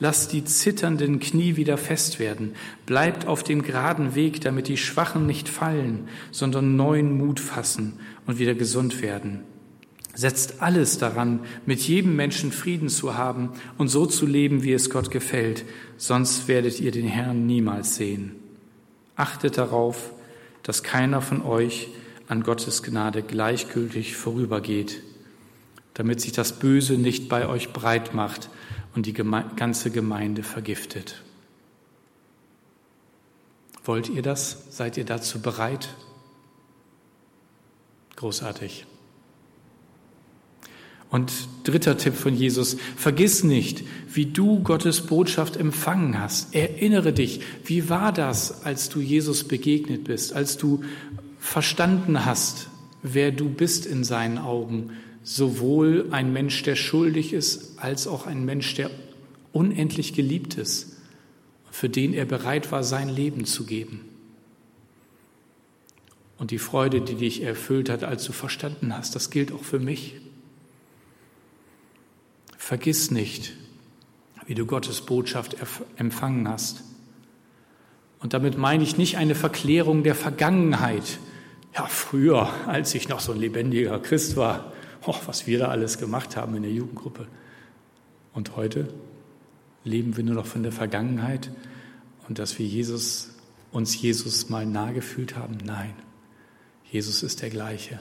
lasst 0.00 0.32
die 0.32 0.44
zitternden 0.44 1.20
Knie 1.20 1.56
wieder 1.56 1.76
fest 1.76 2.18
werden, 2.18 2.54
bleibt 2.86 3.26
auf 3.26 3.44
dem 3.44 3.62
geraden 3.62 4.14
Weg, 4.14 4.40
damit 4.40 4.66
die 4.66 4.78
Schwachen 4.78 5.26
nicht 5.26 5.48
fallen, 5.48 6.08
sondern 6.32 6.74
neuen 6.74 7.16
Mut 7.16 7.38
fassen 7.38 8.00
und 8.26 8.38
wieder 8.38 8.54
gesund 8.54 9.02
werden. 9.02 9.40
Setzt 10.14 10.60
alles 10.60 10.98
daran, 10.98 11.40
mit 11.66 11.80
jedem 11.80 12.16
Menschen 12.16 12.50
Frieden 12.50 12.88
zu 12.88 13.16
haben 13.16 13.50
und 13.78 13.88
so 13.88 14.06
zu 14.06 14.26
leben, 14.26 14.64
wie 14.64 14.72
es 14.72 14.90
Gott 14.90 15.10
gefällt, 15.10 15.64
sonst 15.98 16.48
werdet 16.48 16.80
ihr 16.80 16.90
den 16.90 17.06
Herrn 17.06 17.46
niemals 17.46 17.94
sehen. 17.94 18.32
Achtet 19.14 19.58
darauf, 19.58 20.12
dass 20.62 20.82
keiner 20.82 21.22
von 21.22 21.42
euch 21.42 21.88
an 22.26 22.42
Gottes 22.42 22.82
Gnade 22.82 23.22
gleichgültig 23.22 24.16
vorübergeht, 24.16 25.02
damit 25.94 26.20
sich 26.20 26.32
das 26.32 26.58
Böse 26.58 26.94
nicht 26.94 27.28
bei 27.28 27.46
euch 27.46 27.72
breit 27.72 28.14
macht 28.14 28.48
und 28.94 29.06
die 29.06 29.12
ganze 29.12 29.90
Gemeinde 29.90 30.42
vergiftet. 30.42 31.22
Wollt 33.84 34.08
ihr 34.08 34.22
das? 34.22 34.66
Seid 34.70 34.96
ihr 34.96 35.04
dazu 35.04 35.40
bereit? 35.40 35.88
Großartig. 38.16 38.86
Und 41.10 41.32
dritter 41.64 41.98
Tipp 41.98 42.14
von 42.14 42.34
Jesus, 42.36 42.76
vergiss 42.96 43.42
nicht, 43.42 43.82
wie 44.12 44.26
du 44.26 44.62
Gottes 44.62 45.00
Botschaft 45.00 45.56
empfangen 45.56 46.20
hast. 46.20 46.54
Erinnere 46.54 47.12
dich, 47.12 47.40
wie 47.64 47.88
war 47.88 48.12
das, 48.12 48.64
als 48.64 48.88
du 48.90 49.00
Jesus 49.00 49.42
begegnet 49.42 50.04
bist, 50.04 50.32
als 50.34 50.56
du 50.56 50.84
verstanden 51.40 52.24
hast, 52.24 52.68
wer 53.02 53.32
du 53.32 53.48
bist 53.48 53.86
in 53.86 54.04
seinen 54.04 54.38
Augen, 54.38 54.90
sowohl 55.22 56.08
ein 56.10 56.32
Mensch, 56.32 56.62
der 56.62 56.76
schuldig 56.76 57.32
ist, 57.32 57.78
als 57.78 58.06
auch 58.06 58.26
ein 58.26 58.44
Mensch, 58.44 58.74
der 58.74 58.90
unendlich 59.52 60.14
geliebt 60.14 60.56
ist, 60.56 60.96
für 61.70 61.88
den 61.88 62.14
er 62.14 62.24
bereit 62.24 62.72
war, 62.72 62.82
sein 62.82 63.08
Leben 63.08 63.44
zu 63.44 63.64
geben. 63.64 64.04
Und 66.38 66.52
die 66.52 66.58
Freude, 66.58 67.02
die 67.02 67.16
dich 67.16 67.42
erfüllt 67.42 67.90
hat, 67.90 68.02
als 68.02 68.24
du 68.24 68.32
verstanden 68.32 68.96
hast, 68.96 69.14
das 69.14 69.30
gilt 69.30 69.52
auch 69.52 69.62
für 69.62 69.78
mich. 69.78 70.14
Vergiss 72.56 73.10
nicht, 73.10 73.52
wie 74.46 74.54
du 74.54 74.64
Gottes 74.64 75.02
Botschaft 75.02 75.56
empfangen 75.96 76.48
hast. 76.48 76.82
Und 78.20 78.32
damit 78.32 78.56
meine 78.56 78.82
ich 78.82 78.96
nicht 78.96 79.16
eine 79.16 79.34
Verklärung 79.34 80.02
der 80.02 80.14
Vergangenheit. 80.14 81.18
Ja, 81.74 81.86
früher, 81.86 82.50
als 82.66 82.94
ich 82.94 83.08
noch 83.08 83.20
so 83.20 83.32
ein 83.32 83.38
lebendiger 83.38 83.98
Christ 83.98 84.36
war, 84.36 84.72
oh, 85.06 85.14
was 85.26 85.46
wir 85.46 85.58
da 85.58 85.68
alles 85.68 85.98
gemacht 85.98 86.36
haben 86.36 86.56
in 86.56 86.62
der 86.62 86.72
Jugendgruppe. 86.72 87.26
Und 88.32 88.56
heute 88.56 88.88
leben 89.84 90.16
wir 90.16 90.24
nur 90.24 90.34
noch 90.34 90.46
von 90.46 90.62
der 90.62 90.72
Vergangenheit 90.72 91.50
und 92.28 92.38
dass 92.38 92.58
wir 92.58 92.66
Jesus, 92.66 93.30
uns 93.72 94.00
Jesus 94.00 94.48
mal 94.48 94.66
nahe 94.66 94.94
gefühlt 94.94 95.36
haben? 95.36 95.58
Nein, 95.64 95.94
Jesus 96.90 97.22
ist 97.22 97.42
der 97.42 97.50
gleiche. 97.50 98.00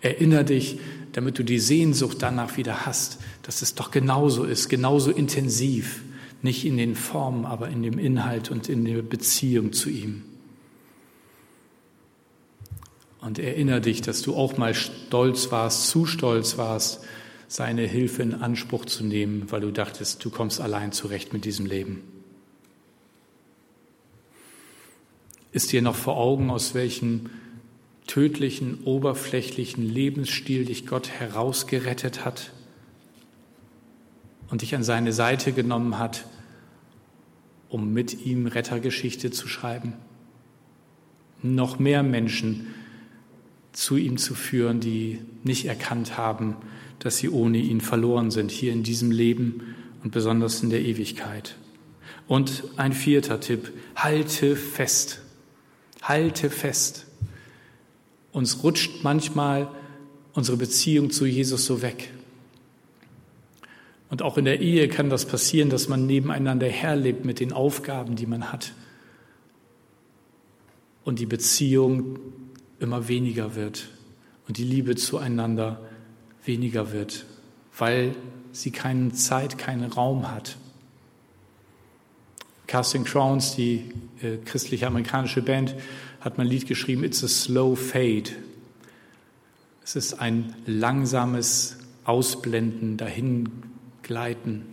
Erinner 0.00 0.44
dich, 0.44 0.78
damit 1.12 1.38
du 1.38 1.42
die 1.42 1.58
Sehnsucht 1.58 2.18
danach 2.20 2.56
wieder 2.56 2.86
hast, 2.86 3.18
dass 3.42 3.62
es 3.62 3.74
doch 3.74 3.90
genauso 3.90 4.44
ist, 4.44 4.68
genauso 4.68 5.10
intensiv, 5.10 6.02
nicht 6.42 6.64
in 6.64 6.76
den 6.76 6.94
Formen, 6.94 7.44
aber 7.44 7.68
in 7.68 7.82
dem 7.82 7.98
Inhalt 7.98 8.50
und 8.50 8.68
in 8.68 8.84
der 8.84 9.02
Beziehung 9.02 9.72
zu 9.72 9.90
ihm. 9.90 10.24
Und 13.20 13.38
erinnere 13.38 13.80
dich, 13.80 14.00
dass 14.00 14.22
du 14.22 14.34
auch 14.34 14.56
mal 14.56 14.74
stolz 14.74 15.50
warst, 15.50 15.88
zu 15.88 16.06
stolz 16.06 16.56
warst, 16.56 17.04
seine 17.48 17.82
Hilfe 17.82 18.22
in 18.22 18.34
Anspruch 18.34 18.84
zu 18.84 19.04
nehmen, 19.04 19.50
weil 19.50 19.62
du 19.62 19.72
dachtest, 19.72 20.24
du 20.24 20.30
kommst 20.30 20.60
allein 20.60 20.92
zurecht 20.92 21.32
mit 21.32 21.44
diesem 21.44 21.66
Leben. 21.66 22.02
Ist 25.50 25.72
dir 25.72 25.82
noch 25.82 25.96
vor 25.96 26.18
Augen, 26.18 26.50
aus 26.50 26.74
welchem 26.74 27.30
tödlichen, 28.06 28.84
oberflächlichen 28.84 29.82
Lebensstil 29.82 30.66
dich 30.66 30.86
Gott 30.86 31.08
herausgerettet 31.08 32.24
hat 32.24 32.52
und 34.50 34.62
dich 34.62 34.74
an 34.74 34.82
seine 34.82 35.12
Seite 35.12 35.52
genommen 35.52 35.98
hat, 35.98 36.26
um 37.68 37.92
mit 37.92 38.24
ihm 38.24 38.46
Rettergeschichte 38.46 39.30
zu 39.30 39.48
schreiben. 39.48 39.94
Noch 41.42 41.78
mehr 41.78 42.02
Menschen 42.02 42.74
zu 43.72 43.96
ihm 43.96 44.18
zu 44.18 44.34
führen, 44.34 44.80
die 44.80 45.20
nicht 45.44 45.66
erkannt 45.66 46.16
haben, 46.16 46.56
dass 46.98 47.18
sie 47.18 47.28
ohne 47.28 47.58
ihn 47.58 47.80
verloren 47.80 48.30
sind, 48.30 48.50
hier 48.50 48.72
in 48.72 48.82
diesem 48.82 49.10
Leben 49.10 49.74
und 50.02 50.12
besonders 50.12 50.62
in 50.62 50.70
der 50.70 50.82
Ewigkeit. 50.82 51.56
Und 52.26 52.64
ein 52.76 52.92
vierter 52.92 53.40
Tipp, 53.40 53.72
halte 53.96 54.56
fest, 54.56 55.20
halte 56.02 56.50
fest. 56.50 57.06
Uns 58.32 58.62
rutscht 58.62 59.02
manchmal 59.02 59.68
unsere 60.34 60.56
Beziehung 60.56 61.10
zu 61.10 61.26
Jesus 61.26 61.64
so 61.64 61.82
weg. 61.82 62.10
Und 64.10 64.22
auch 64.22 64.38
in 64.38 64.44
der 64.44 64.60
Ehe 64.60 64.88
kann 64.88 65.10
das 65.10 65.26
passieren, 65.26 65.70
dass 65.70 65.88
man 65.88 66.06
nebeneinander 66.06 66.68
herlebt 66.68 67.24
mit 67.24 67.40
den 67.40 67.52
Aufgaben, 67.52 68.16
die 68.16 68.26
man 68.26 68.52
hat. 68.52 68.72
Und 71.04 71.18
die 71.18 71.26
Beziehung 71.26 72.18
immer 72.80 73.08
weniger 73.08 73.54
wird 73.54 73.88
und 74.46 74.58
die 74.58 74.64
Liebe 74.64 74.96
zueinander 74.96 75.80
weniger 76.44 76.92
wird, 76.92 77.26
weil 77.76 78.14
sie 78.52 78.70
keine 78.70 79.12
Zeit, 79.12 79.58
keinen 79.58 79.92
Raum 79.92 80.30
hat. 80.30 80.56
Casting 82.66 83.04
Crowns, 83.04 83.56
die 83.56 83.92
äh, 84.22 84.36
christliche 84.44 84.86
amerikanische 84.86 85.42
Band, 85.42 85.74
hat 86.20 86.38
mein 86.38 86.46
Lied 86.46 86.66
geschrieben, 86.66 87.04
It's 87.04 87.24
a 87.24 87.28
Slow 87.28 87.76
Fade. 87.76 88.30
Es 89.84 89.96
ist 89.96 90.14
ein 90.14 90.54
langsames 90.66 91.78
Ausblenden, 92.04 92.96
Dahingleiten. 92.96 94.66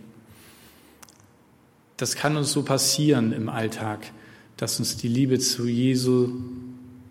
Das 1.96 2.16
kann 2.16 2.36
uns 2.36 2.52
so 2.52 2.62
passieren 2.62 3.32
im 3.32 3.48
Alltag, 3.48 4.10
dass 4.58 4.78
uns 4.78 4.96
die 4.98 5.08
Liebe 5.08 5.38
zu 5.38 5.66
Jesu 5.66 6.32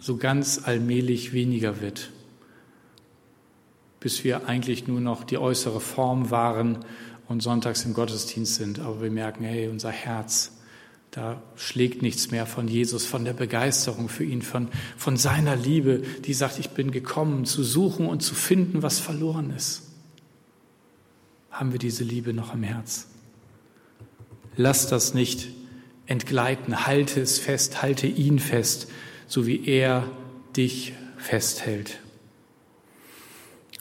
so 0.05 0.17
ganz 0.17 0.61
allmählich 0.63 1.33
weniger 1.33 1.81
wird, 1.81 2.11
bis 3.99 4.23
wir 4.23 4.47
eigentlich 4.47 4.87
nur 4.87 5.01
noch 5.01 5.23
die 5.23 5.39
äußere 5.39 5.79
Form 5.79 6.29
waren 6.29 6.85
und 7.27 7.41
sonntags 7.41 7.85
im 7.85 7.95
Gottesdienst 7.95 8.53
sind. 8.53 8.77
Aber 8.77 9.01
wir 9.01 9.09
merken, 9.09 9.43
hey, 9.45 9.67
unser 9.67 9.89
Herz 9.89 10.51
da 11.09 11.41
schlägt 11.55 12.01
nichts 12.03 12.29
mehr 12.29 12.45
von 12.45 12.67
Jesus, 12.67 13.05
von 13.05 13.25
der 13.25 13.33
Begeisterung 13.33 14.07
für 14.07 14.25
ihn, 14.25 14.41
von, 14.41 14.67
von 14.95 15.17
seiner 15.17 15.55
Liebe, 15.55 16.03
die 16.25 16.33
sagt, 16.33 16.59
ich 16.59 16.71
bin 16.71 16.91
gekommen, 16.91 17.45
zu 17.45 17.63
suchen 17.63 18.05
und 18.05 18.21
zu 18.21 18.35
finden, 18.35 18.83
was 18.83 18.99
verloren 18.99 19.53
ist. 19.55 19.83
Haben 21.49 21.71
wir 21.71 21.79
diese 21.79 22.03
Liebe 22.03 22.33
noch 22.33 22.53
im 22.53 22.63
Herz? 22.63 23.07
Lass 24.55 24.87
das 24.87 25.15
nicht 25.15 25.47
entgleiten, 26.05 26.85
halte 26.85 27.21
es 27.21 27.39
fest, 27.39 27.81
halte 27.81 28.05
ihn 28.05 28.37
fest, 28.37 28.87
so 29.27 29.47
wie 29.47 29.65
er 29.65 30.03
dich 30.55 30.93
festhält. 31.17 31.99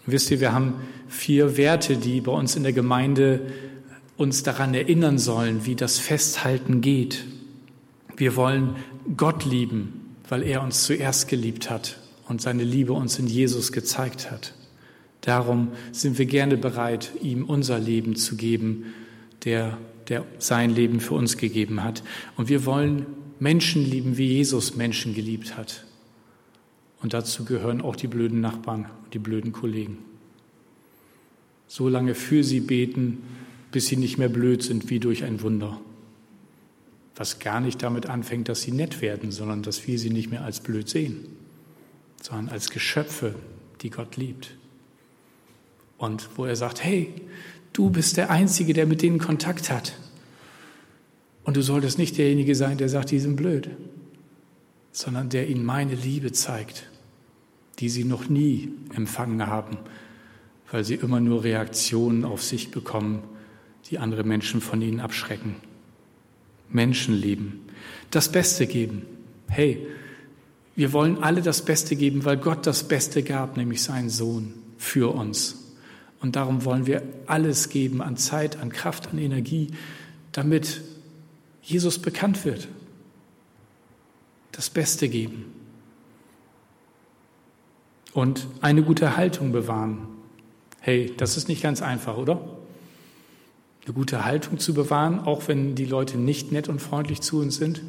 Wisst 0.06 0.30
ihr, 0.30 0.40
wir 0.40 0.52
haben 0.52 0.74
vier 1.08 1.56
Werte, 1.56 1.96
die 1.96 2.20
bei 2.20 2.32
uns 2.32 2.56
in 2.56 2.62
der 2.62 2.72
Gemeinde 2.72 3.40
uns 4.16 4.42
daran 4.42 4.74
erinnern 4.74 5.18
sollen, 5.18 5.64
wie 5.64 5.74
das 5.74 5.98
Festhalten 5.98 6.80
geht. 6.80 7.24
Wir 8.16 8.36
wollen 8.36 8.76
Gott 9.16 9.44
lieben, 9.44 10.16
weil 10.28 10.42
er 10.42 10.62
uns 10.62 10.84
zuerst 10.84 11.28
geliebt 11.28 11.70
hat 11.70 11.98
und 12.28 12.40
seine 12.40 12.64
Liebe 12.64 12.92
uns 12.92 13.18
in 13.18 13.26
Jesus 13.26 13.72
gezeigt 13.72 14.30
hat. 14.30 14.54
Darum 15.20 15.68
sind 15.92 16.18
wir 16.18 16.26
gerne 16.26 16.56
bereit, 16.56 17.12
ihm 17.22 17.44
unser 17.44 17.78
Leben 17.78 18.14
zu 18.14 18.36
geben, 18.36 18.94
der, 19.44 19.78
der 20.08 20.24
sein 20.38 20.70
Leben 20.70 21.00
für 21.00 21.14
uns 21.14 21.38
gegeben 21.38 21.82
hat. 21.82 22.02
Und 22.36 22.48
wir 22.48 22.66
wollen 22.66 23.06
Menschen 23.40 23.84
lieben, 23.84 24.16
wie 24.16 24.26
Jesus 24.26 24.76
Menschen 24.76 25.14
geliebt 25.14 25.56
hat. 25.56 25.84
Und 27.02 27.12
dazu 27.12 27.44
gehören 27.44 27.80
auch 27.82 27.96
die 27.96 28.06
blöden 28.06 28.40
Nachbarn 28.40 28.86
und 29.04 29.14
die 29.14 29.18
blöden 29.18 29.52
Kollegen. 29.52 29.98
So 31.66 31.88
lange 31.88 32.14
für 32.14 32.44
sie 32.44 32.60
beten, 32.60 33.18
bis 33.72 33.86
sie 33.86 33.96
nicht 33.96 34.18
mehr 34.18 34.28
blöd 34.28 34.62
sind 34.62 34.88
wie 34.88 35.00
durch 35.00 35.24
ein 35.24 35.42
Wunder. 35.42 35.80
Was 37.16 37.40
gar 37.40 37.60
nicht 37.60 37.82
damit 37.82 38.06
anfängt, 38.06 38.48
dass 38.48 38.62
sie 38.62 38.72
nett 38.72 39.02
werden, 39.02 39.32
sondern 39.32 39.62
dass 39.62 39.86
wir 39.86 39.98
sie 39.98 40.10
nicht 40.10 40.30
mehr 40.30 40.44
als 40.44 40.60
blöd 40.60 40.88
sehen, 40.88 41.26
sondern 42.22 42.48
als 42.48 42.70
Geschöpfe, 42.70 43.34
die 43.82 43.90
Gott 43.90 44.16
liebt. 44.16 44.56
Und 45.98 46.28
wo 46.36 46.44
er 46.44 46.56
sagt, 46.56 46.82
hey, 46.82 47.12
du 47.72 47.90
bist 47.90 48.16
der 48.16 48.30
Einzige, 48.30 48.72
der 48.72 48.86
mit 48.86 49.02
denen 49.02 49.18
Kontakt 49.18 49.70
hat. 49.70 49.94
Und 51.44 51.56
du 51.56 51.62
solltest 51.62 51.98
nicht 51.98 52.18
derjenige 52.18 52.54
sein, 52.54 52.78
der 52.78 52.88
sagt, 52.88 53.10
die 53.10 53.20
sind 53.20 53.36
blöd, 53.36 53.70
sondern 54.92 55.28
der 55.28 55.48
ihnen 55.48 55.64
meine 55.64 55.94
Liebe 55.94 56.32
zeigt, 56.32 56.88
die 57.78 57.88
sie 57.88 58.04
noch 58.04 58.28
nie 58.28 58.70
empfangen 58.94 59.46
haben, 59.46 59.76
weil 60.72 60.84
sie 60.84 60.94
immer 60.94 61.20
nur 61.20 61.44
Reaktionen 61.44 62.24
auf 62.24 62.42
sich 62.42 62.70
bekommen, 62.70 63.22
die 63.90 63.98
andere 63.98 64.24
Menschen 64.24 64.60
von 64.60 64.80
ihnen 64.80 65.00
abschrecken. 65.00 65.56
Menschen 66.70 67.14
lieben, 67.14 67.60
das 68.10 68.32
Beste 68.32 68.66
geben. 68.66 69.02
Hey, 69.48 69.86
wir 70.74 70.92
wollen 70.92 71.22
alle 71.22 71.42
das 71.42 71.64
Beste 71.64 71.94
geben, 71.94 72.24
weil 72.24 72.38
Gott 72.38 72.66
das 72.66 72.88
Beste 72.88 73.22
gab, 73.22 73.56
nämlich 73.56 73.82
seinen 73.82 74.08
Sohn 74.08 74.54
für 74.78 75.14
uns. 75.14 75.72
Und 76.20 76.36
darum 76.36 76.64
wollen 76.64 76.86
wir 76.86 77.02
alles 77.26 77.68
geben 77.68 78.00
an 78.00 78.16
Zeit, 78.16 78.56
an 78.56 78.70
Kraft, 78.70 79.08
an 79.08 79.18
Energie, 79.18 79.68
damit 80.32 80.80
Jesus 81.64 81.98
bekannt 81.98 82.44
wird. 82.44 82.68
Das 84.52 84.70
Beste 84.70 85.08
geben. 85.08 85.52
Und 88.12 88.46
eine 88.60 88.82
gute 88.82 89.16
Haltung 89.16 89.50
bewahren. 89.50 90.06
Hey, 90.80 91.12
das 91.16 91.36
ist 91.36 91.48
nicht 91.48 91.62
ganz 91.62 91.82
einfach, 91.82 92.16
oder? 92.16 92.40
Eine 93.84 93.94
gute 93.94 94.24
Haltung 94.24 94.58
zu 94.58 94.74
bewahren, 94.74 95.18
auch 95.18 95.48
wenn 95.48 95.74
die 95.74 95.86
Leute 95.86 96.18
nicht 96.18 96.52
nett 96.52 96.68
und 96.68 96.80
freundlich 96.80 97.22
zu 97.22 97.40
uns 97.40 97.56
sind. 97.56 97.82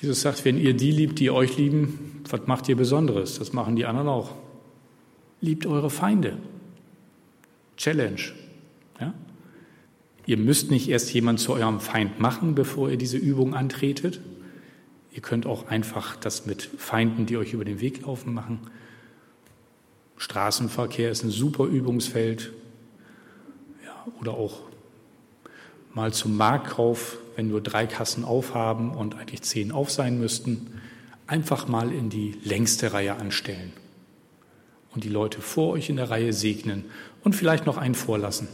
Jesus 0.00 0.20
sagt, 0.20 0.44
wenn 0.44 0.58
ihr 0.58 0.74
die 0.74 0.90
liebt, 0.90 1.18
die 1.18 1.30
euch 1.30 1.56
lieben, 1.56 2.22
was 2.28 2.46
macht 2.46 2.68
ihr 2.68 2.76
Besonderes? 2.76 3.38
Das 3.38 3.52
machen 3.52 3.76
die 3.76 3.86
anderen 3.86 4.08
auch. 4.08 4.32
Liebt 5.40 5.66
eure 5.66 5.90
Feinde. 5.90 6.36
Challenge. 7.76 8.20
Ja? 9.00 9.14
Ihr 10.26 10.36
müsst 10.36 10.70
nicht 10.70 10.88
erst 10.88 11.12
jemand 11.12 11.40
zu 11.40 11.52
eurem 11.52 11.80
Feind 11.80 12.20
machen, 12.20 12.54
bevor 12.54 12.90
ihr 12.90 12.96
diese 12.96 13.16
Übung 13.16 13.54
antretet. 13.54 14.20
Ihr 15.12 15.20
könnt 15.20 15.46
auch 15.46 15.68
einfach 15.68 16.16
das 16.16 16.46
mit 16.46 16.62
Feinden, 16.62 17.26
die 17.26 17.36
euch 17.36 17.52
über 17.52 17.64
den 17.64 17.80
Weg 17.80 18.02
laufen, 18.02 18.32
machen. 18.32 18.60
Straßenverkehr 20.16 21.10
ist 21.10 21.24
ein 21.24 21.30
super 21.30 21.64
Übungsfeld. 21.64 22.52
Ja, 23.84 24.06
oder 24.20 24.34
auch 24.34 24.60
mal 25.92 26.12
zum 26.12 26.36
Marktkauf, 26.36 27.18
wenn 27.36 27.48
nur 27.48 27.60
drei 27.60 27.86
Kassen 27.86 28.24
aufhaben 28.24 28.92
und 28.92 29.16
eigentlich 29.16 29.42
zehn 29.42 29.72
auf 29.72 29.90
sein 29.90 30.18
müssten, 30.18 30.80
einfach 31.26 31.66
mal 31.66 31.92
in 31.92 32.08
die 32.08 32.38
längste 32.44 32.92
Reihe 32.92 33.16
anstellen 33.16 33.72
und 34.94 35.04
die 35.04 35.08
Leute 35.08 35.40
vor 35.40 35.72
euch 35.72 35.88
in 35.88 35.96
der 35.96 36.10
Reihe 36.10 36.32
segnen 36.32 36.84
und 37.24 37.34
vielleicht 37.34 37.66
noch 37.66 37.76
einen 37.76 37.94
vorlassen. 37.94 38.48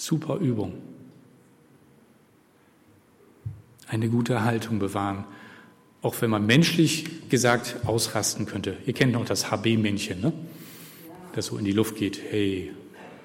Super 0.00 0.36
Übung. 0.36 0.72
Eine 3.86 4.08
gute 4.08 4.44
Haltung 4.44 4.78
bewahren, 4.78 5.26
auch 6.00 6.22
wenn 6.22 6.30
man 6.30 6.46
menschlich 6.46 7.28
gesagt 7.28 7.76
ausrasten 7.84 8.46
könnte. 8.46 8.78
Ihr 8.86 8.94
kennt 8.94 9.12
noch 9.12 9.26
das 9.26 9.50
HB-Männchen, 9.50 10.22
ne? 10.22 10.32
das 11.34 11.46
so 11.46 11.58
in 11.58 11.66
die 11.66 11.72
Luft 11.72 11.96
geht. 11.96 12.18
Hey, 12.30 12.72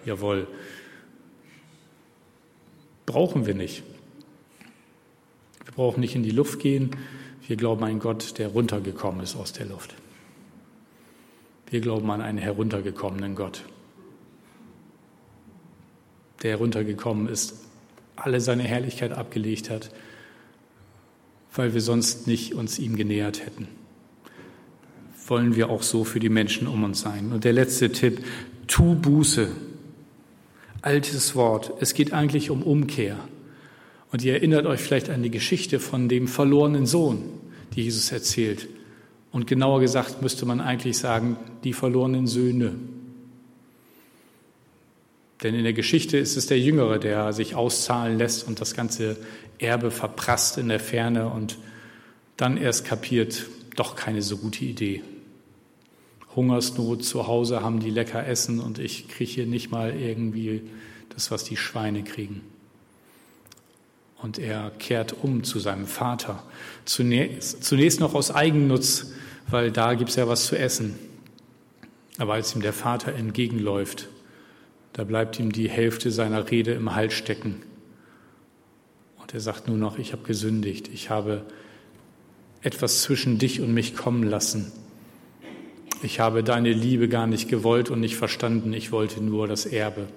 jawohl, 0.04 0.50
brauchen 3.06 3.46
wir 3.46 3.54
nicht. 3.54 3.84
Wir 5.64 5.74
brauchen 5.76 6.02
nicht 6.02 6.16
in 6.16 6.24
die 6.24 6.32
Luft 6.32 6.60
gehen. 6.60 6.92
Wir 7.48 7.56
glauben 7.56 7.84
an 7.86 7.92
einen 7.92 8.00
Gott, 8.00 8.38
der 8.38 8.50
runtergekommen 8.50 9.24
ist 9.24 9.38
aus 9.38 9.54
der 9.54 9.68
Luft. 9.68 9.96
Wir 11.70 11.80
glauben 11.80 12.12
an 12.12 12.20
einen 12.20 12.38
heruntergekommenen 12.38 13.36
Gott, 13.36 13.64
der 16.46 16.52
heruntergekommen 16.52 17.28
ist, 17.28 17.56
alle 18.16 18.40
seine 18.40 18.64
Herrlichkeit 18.64 19.12
abgelegt 19.12 19.72
hat, 19.72 19.90
weil 21.56 21.74
wir 21.74 21.82
sonst 21.82 22.28
nicht 22.28 22.54
uns 22.54 22.78
ihm 22.78 22.96
genähert 22.96 23.44
hätten. 23.44 23.68
Wollen 25.28 25.56
wir 25.56 25.72
auch 25.72 25.82
so 25.82 26.04
für 26.04 26.20
die 26.20 26.30
Menschen 26.30 26.68
um 26.68 26.84
uns 26.84 27.02
sein. 27.02 27.32
Und 27.32 27.46
der 27.46 27.54
letzte 27.54 27.92
Tipp, 27.92 28.24
tu 28.68 28.94
Buße 28.94 29.50
altes 30.84 31.36
Wort. 31.36 31.74
Es 31.80 31.96
geht 31.96 32.14
eigentlich 32.14 32.52
um 32.52 32.62
Umkehr. 32.62 33.18
Und 34.12 34.24
ihr 34.24 34.34
erinnert 34.34 34.68
euch 34.68 34.82
vielleicht 34.82 35.10
an 35.10 35.24
die 35.24 35.32
Geschichte 35.32 35.80
von 35.80 36.08
dem 36.10 36.28
verlorenen 36.28 36.86
Sohn, 36.86 37.24
die 37.74 37.82
Jesus 37.82 38.12
erzählt. 38.12 38.68
Und 39.32 39.48
genauer 39.48 39.80
gesagt 39.80 40.22
müsste 40.22 40.46
man 40.46 40.62
eigentlich 40.62 41.00
sagen, 41.00 41.38
die 41.64 41.74
verlorenen 41.74 42.28
Söhne. 42.28 42.76
Denn 45.46 45.54
in 45.54 45.64
der 45.64 45.74
Geschichte 45.74 46.18
ist 46.18 46.38
es 46.38 46.48
der 46.48 46.60
Jüngere, 46.60 46.98
der 46.98 47.32
sich 47.32 47.54
auszahlen 47.54 48.18
lässt 48.18 48.48
und 48.48 48.60
das 48.62 48.74
ganze 48.74 49.16
Erbe 49.60 49.92
verprasst 49.92 50.58
in 50.58 50.70
der 50.70 50.80
Ferne 50.80 51.30
und 51.30 51.60
dann 52.36 52.58
erst 52.58 52.84
kapiert, 52.84 53.46
doch 53.76 53.96
keine 53.96 54.24
so 54.24 54.38
gute 54.38 54.66
Idee. 54.66 55.04
Hungersnot 56.36 57.06
zu 57.06 57.28
Hause, 57.28 57.62
haben 57.62 57.80
die 57.80 57.92
lecker 57.92 58.26
Essen 58.26 58.60
und 58.60 58.80
ich 58.80 59.08
kriege 59.08 59.30
hier 59.30 59.46
nicht 59.46 59.70
mal 59.70 59.96
irgendwie 59.96 60.64
das, 61.10 61.30
was 61.30 61.44
die 61.44 61.58
Schweine 61.58 62.04
kriegen. 62.04 62.42
Und 64.24 64.40
er 64.40 64.72
kehrt 64.80 65.14
um 65.14 65.44
zu 65.44 65.60
seinem 65.60 65.86
Vater. 65.86 66.42
Zunächst, 66.86 67.64
zunächst 67.64 68.00
noch 68.00 68.16
aus 68.16 68.32
Eigennutz, 68.32 69.12
weil 69.48 69.72
da 69.72 69.94
gibt 69.94 70.10
es 70.10 70.16
ja 70.16 70.28
was 70.28 70.48
zu 70.48 70.58
essen. 70.58 70.98
Aber 72.18 72.34
als 72.34 72.56
ihm 72.56 72.64
der 72.64 72.74
Vater 72.74 73.14
entgegenläuft, 73.14 74.10
da 74.96 75.04
bleibt 75.04 75.40
ihm 75.40 75.52
die 75.52 75.70
Hälfte 75.70 76.10
seiner 76.10 76.50
Rede 76.50 76.74
im 76.74 76.96
Hals 76.96 77.14
stecken. 77.14 77.62
Und 79.22 79.34
er 79.34 79.40
sagt 79.40 79.68
nur 79.68 79.78
noch, 79.78 79.98
ich 79.98 80.12
habe 80.12 80.24
gesündigt, 80.24 80.90
ich 80.94 81.10
habe 81.10 81.46
etwas 82.62 83.04
zwischen 83.04 83.38
dich 83.38 83.62
und 83.62 83.74
mich 83.74 83.96
kommen 83.96 84.24
lassen 84.24 84.72
ich 86.06 86.20
habe 86.20 86.44
deine 86.44 86.72
Liebe 86.72 87.10
gar 87.10 87.26
nicht 87.26 87.50
gewollt 87.50 87.90
und 87.90 88.00
nicht 88.00 88.16
verstanden, 88.16 88.74
ich 88.74 88.92
wollte 88.92 89.22
nur 89.22 89.48
das 89.48 89.66
Erbe. 89.66 90.08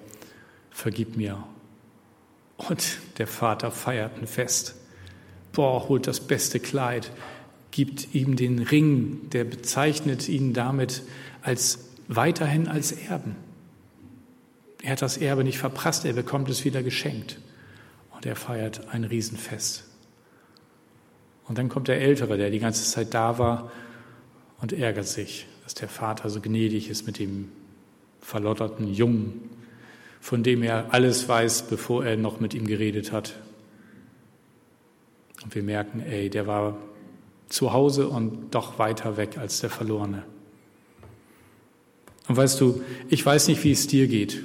Vergib 0.69 1.17
mir. 1.17 1.43
Und 2.57 2.99
der 3.17 3.27
Vater 3.27 3.71
feiert 3.71 4.11
ein 4.21 4.27
Fest. 4.27 4.75
Boah, 5.51 5.89
holt 5.89 6.05
das 6.05 6.19
beste 6.19 6.59
Kleid, 6.59 7.11
gibt 7.71 8.13
ihm 8.13 8.35
den 8.35 8.59
Ring, 8.59 9.29
der 9.31 9.45
bezeichnet 9.45 10.29
ihn 10.29 10.53
damit 10.53 11.01
als 11.41 11.89
weiterhin 12.07 12.67
als 12.67 12.91
Erben. 12.91 13.35
Er 14.81 14.93
hat 14.93 15.01
das 15.01 15.17
Erbe 15.17 15.43
nicht 15.43 15.57
verprasst, 15.57 16.05
er 16.05 16.13
bekommt 16.13 16.49
es 16.49 16.63
wieder 16.63 16.83
geschenkt. 16.83 17.39
Und 18.11 18.25
er 18.25 18.35
feiert 18.35 18.89
ein 18.89 19.03
Riesenfest. 19.03 19.85
Und 21.45 21.57
dann 21.57 21.69
kommt 21.69 21.87
der 21.87 22.01
Ältere, 22.01 22.37
der 22.37 22.49
die 22.49 22.59
ganze 22.59 22.83
Zeit 22.83 23.13
da 23.13 23.37
war 23.39 23.71
und 24.59 24.73
ärgert 24.73 25.07
sich 25.07 25.47
dass 25.69 25.75
der 25.75 25.87
Vater 25.87 26.31
so 26.31 26.41
gnädig 26.41 26.89
ist 26.89 27.05
mit 27.05 27.19
dem 27.19 27.51
verlotterten 28.21 28.91
Jungen, 28.91 29.51
von 30.19 30.41
dem 30.41 30.63
er 30.63 30.91
alles 30.95 31.29
weiß, 31.29 31.67
bevor 31.67 32.03
er 32.03 32.17
noch 32.17 32.39
mit 32.39 32.55
ihm 32.55 32.65
geredet 32.65 33.11
hat. 33.11 33.35
Und 35.43 35.53
wir 35.53 35.61
merken, 35.61 35.99
ey, 35.99 36.31
der 36.31 36.47
war 36.47 36.75
zu 37.49 37.71
Hause 37.71 38.09
und 38.09 38.49
doch 38.49 38.79
weiter 38.79 39.15
weg 39.15 39.37
als 39.37 39.59
der 39.59 39.69
Verlorene. 39.69 40.23
Und 42.27 42.35
weißt 42.35 42.59
du, 42.59 42.81
ich 43.07 43.23
weiß 43.23 43.47
nicht, 43.47 43.63
wie 43.63 43.71
es 43.71 43.85
dir 43.85 44.07
geht. 44.07 44.41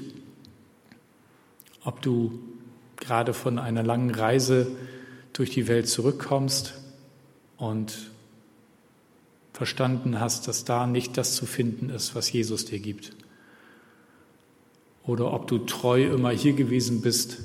Ob 1.85 2.03
du 2.03 2.41
gerade 2.97 3.35
von 3.35 3.59
einer 3.59 3.83
langen 3.83 4.11
Reise 4.11 4.69
durch 5.33 5.51
die 5.51 5.69
Welt 5.69 5.89
zurückkommst 5.89 6.75
und 7.57 8.11
verstanden 9.53 10.21
hast, 10.21 10.49
dass 10.49 10.65
da 10.65 10.87
nicht 10.87 11.17
das 11.17 11.35
zu 11.37 11.47
finden 11.47 11.91
ist, 11.91 12.15
was 12.15 12.33
Jesus 12.33 12.65
dir 12.65 12.81
gibt. 12.81 13.13
Oder 15.05 15.33
ob 15.33 15.47
du 15.47 15.59
treu 15.59 16.05
immer 16.05 16.31
hier 16.31 16.55
gewesen 16.55 17.03
bist 17.03 17.39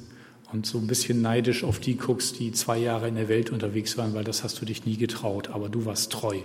und 0.52 0.66
so 0.66 0.78
ein 0.80 0.88
bisschen 0.88 1.22
neidisch 1.22 1.64
auf 1.64 1.80
die 1.80 1.98
guckst, 1.98 2.40
die 2.40 2.52
zwei 2.52 2.78
Jahre 2.78 3.08
in 3.08 3.16
der 3.16 3.28
Welt 3.28 3.52
unterwegs 3.52 3.98
waren, 3.98 4.14
weil 4.14 4.24
das 4.24 4.44
hast 4.44 4.60
du 4.62 4.66
dich 4.66 4.86
nie 4.86 4.98
getraut, 4.98 5.50
aber 5.50 5.70
du 5.70 5.86
warst 5.86 6.12
treu. 6.12 6.38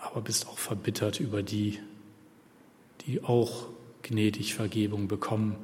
Aber 0.00 0.22
bist 0.22 0.48
auch 0.48 0.58
verbittert 0.58 1.20
über 1.20 1.42
die, 1.42 1.78
die 3.06 3.22
auch 3.22 3.68
gnädig 4.02 4.54
Vergebung 4.54 5.08
bekommen, 5.08 5.56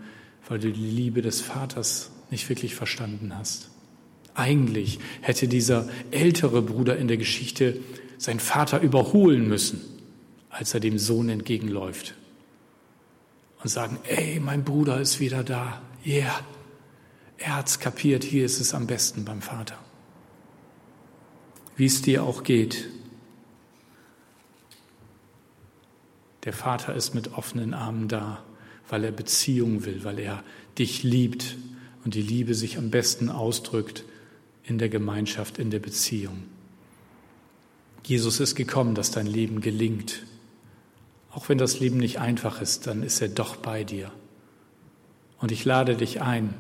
weil 0.51 0.59
du 0.59 0.73
die 0.73 0.91
Liebe 0.91 1.23
des 1.23 1.41
Vaters 1.41 2.11
nicht 2.33 2.49
wirklich 2.49 2.75
verstanden 2.75 3.37
hast. 3.39 3.71
Eigentlich 4.35 4.99
hätte 5.21 5.47
dieser 5.47 5.89
ältere 6.11 6.61
Bruder 6.61 6.97
in 6.97 7.07
der 7.07 7.19
Geschichte 7.19 7.81
seinen 8.19 8.41
Vater 8.41 8.81
überholen 8.81 9.47
müssen, 9.47 9.81
als 10.51 10.75
er 10.75 10.81
dem 10.81 10.99
Sohn 10.99 11.29
entgegenläuft. 11.29 12.17
Und 13.63 13.71
sagen, 13.71 14.01
ey, 14.03 14.41
mein 14.41 14.65
Bruder 14.65 15.01
ist 15.01 15.21
wieder 15.21 15.45
da. 15.45 15.83
Yeah. 16.05 16.41
Er 17.39 17.57
hat's 17.57 17.79
kapiert, 17.79 18.25
hier 18.25 18.45
ist 18.45 18.59
es 18.59 18.75
am 18.75 18.89
besten 18.89 19.25
beim 19.25 19.43
Vater. 19.43 19.79
Wie 21.77 21.87
es 21.87 22.03
dir 22.03 22.25
auch 22.25 22.43
geht. 22.43 22.89
Der 26.43 26.53
Vater 26.53 26.93
ist 26.97 27.15
mit 27.15 27.35
offenen 27.35 27.73
Armen 27.73 28.09
da, 28.09 28.43
weil 28.91 29.05
er 29.05 29.13
Beziehung 29.13 29.85
will, 29.85 30.05
weil 30.05 30.19
er 30.19 30.45
dich 30.79 31.03
liebt, 31.03 31.57
und 32.05 32.15
die 32.15 32.23
Liebe 32.23 32.55
sich 32.55 32.79
am 32.79 32.91
besten 32.91 33.29
ausdrückt 33.29 34.05
in 34.65 34.79
der 34.79 34.89
Gemeinschaft, 34.89 35.59
in 35.59 35.71
der 35.71 35.81
Beziehung. 35.81 36.45
Jesus 38.05 38.41
ist 38.41 38.55
gekommen, 38.55 38.95
dass 38.95 39.11
dein 39.11 39.27
Leben 39.27 39.61
gelingt. 39.61 40.25
Auch 41.31 41.49
wenn 41.49 41.59
das 41.59 41.81
Leben 41.81 41.99
nicht 41.99 42.19
einfach 42.19 42.61
ist, 42.61 42.87
dann 42.87 43.03
ist 43.03 43.21
er 43.21 43.29
doch 43.29 43.57
bei 43.57 43.85
dir. 43.85 44.11
Und 45.39 45.53
ich 45.53 45.65
lade 45.65 45.97
dich 45.97 46.21
ein. 46.23 46.55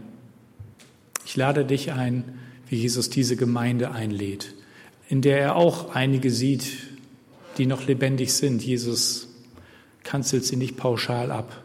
Ich 1.24 1.36
lade 1.36 1.64
dich 1.64 1.92
ein, 1.92 2.38
wie 2.68 2.76
Jesus 2.76 3.10
diese 3.10 3.36
Gemeinde 3.36 3.90
einlädt, 3.90 4.54
in 5.08 5.22
der 5.22 5.40
er 5.40 5.56
auch 5.56 5.94
einige 5.94 6.30
sieht, 6.30 6.66
die 7.58 7.66
noch 7.66 7.86
lebendig 7.86 8.32
sind. 8.32 8.62
Jesus 8.62 9.28
kanzelt 10.04 10.44
sie 10.44 10.56
nicht 10.56 10.76
pauschal 10.76 11.30
ab. 11.30 11.62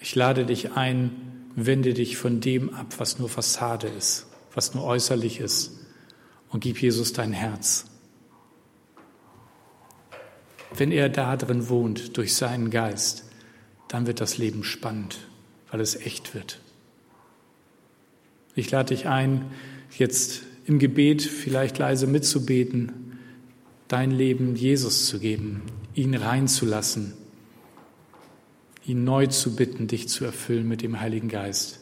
Ich 0.00 0.14
lade 0.14 0.46
dich 0.46 0.72
ein, 0.72 1.10
wende 1.54 1.94
dich 1.94 2.16
von 2.16 2.40
dem 2.40 2.72
ab, 2.74 2.94
was 2.98 3.18
nur 3.18 3.28
Fassade 3.28 3.88
ist, 3.88 4.26
was 4.54 4.74
nur 4.74 4.84
äußerlich 4.84 5.40
ist, 5.40 5.72
und 6.50 6.60
gib 6.60 6.80
Jesus 6.80 7.12
dein 7.12 7.32
Herz. 7.32 7.86
Wenn 10.74 10.92
er 10.92 11.08
da 11.08 11.36
drin 11.36 11.68
wohnt, 11.68 12.16
durch 12.16 12.34
seinen 12.34 12.70
Geist, 12.70 13.24
dann 13.88 14.06
wird 14.06 14.20
das 14.20 14.38
Leben 14.38 14.64
spannend, 14.64 15.18
weil 15.70 15.80
es 15.80 15.96
echt 15.96 16.34
wird. 16.34 16.60
Ich 18.54 18.70
lade 18.70 18.94
dich 18.94 19.06
ein, 19.06 19.46
jetzt 19.96 20.42
im 20.66 20.78
Gebet 20.78 21.22
vielleicht 21.22 21.78
leise 21.78 22.06
mitzubeten, 22.06 23.18
dein 23.88 24.10
Leben 24.10 24.54
Jesus 24.54 25.06
zu 25.06 25.18
geben, 25.18 25.62
ihn 25.94 26.14
reinzulassen, 26.14 27.14
ihn 28.88 29.04
neu 29.04 29.26
zu 29.26 29.54
bitten, 29.54 29.86
dich 29.86 30.08
zu 30.08 30.24
erfüllen 30.24 30.66
mit 30.66 30.82
dem 30.82 31.00
Heiligen 31.00 31.28
Geist. 31.28 31.80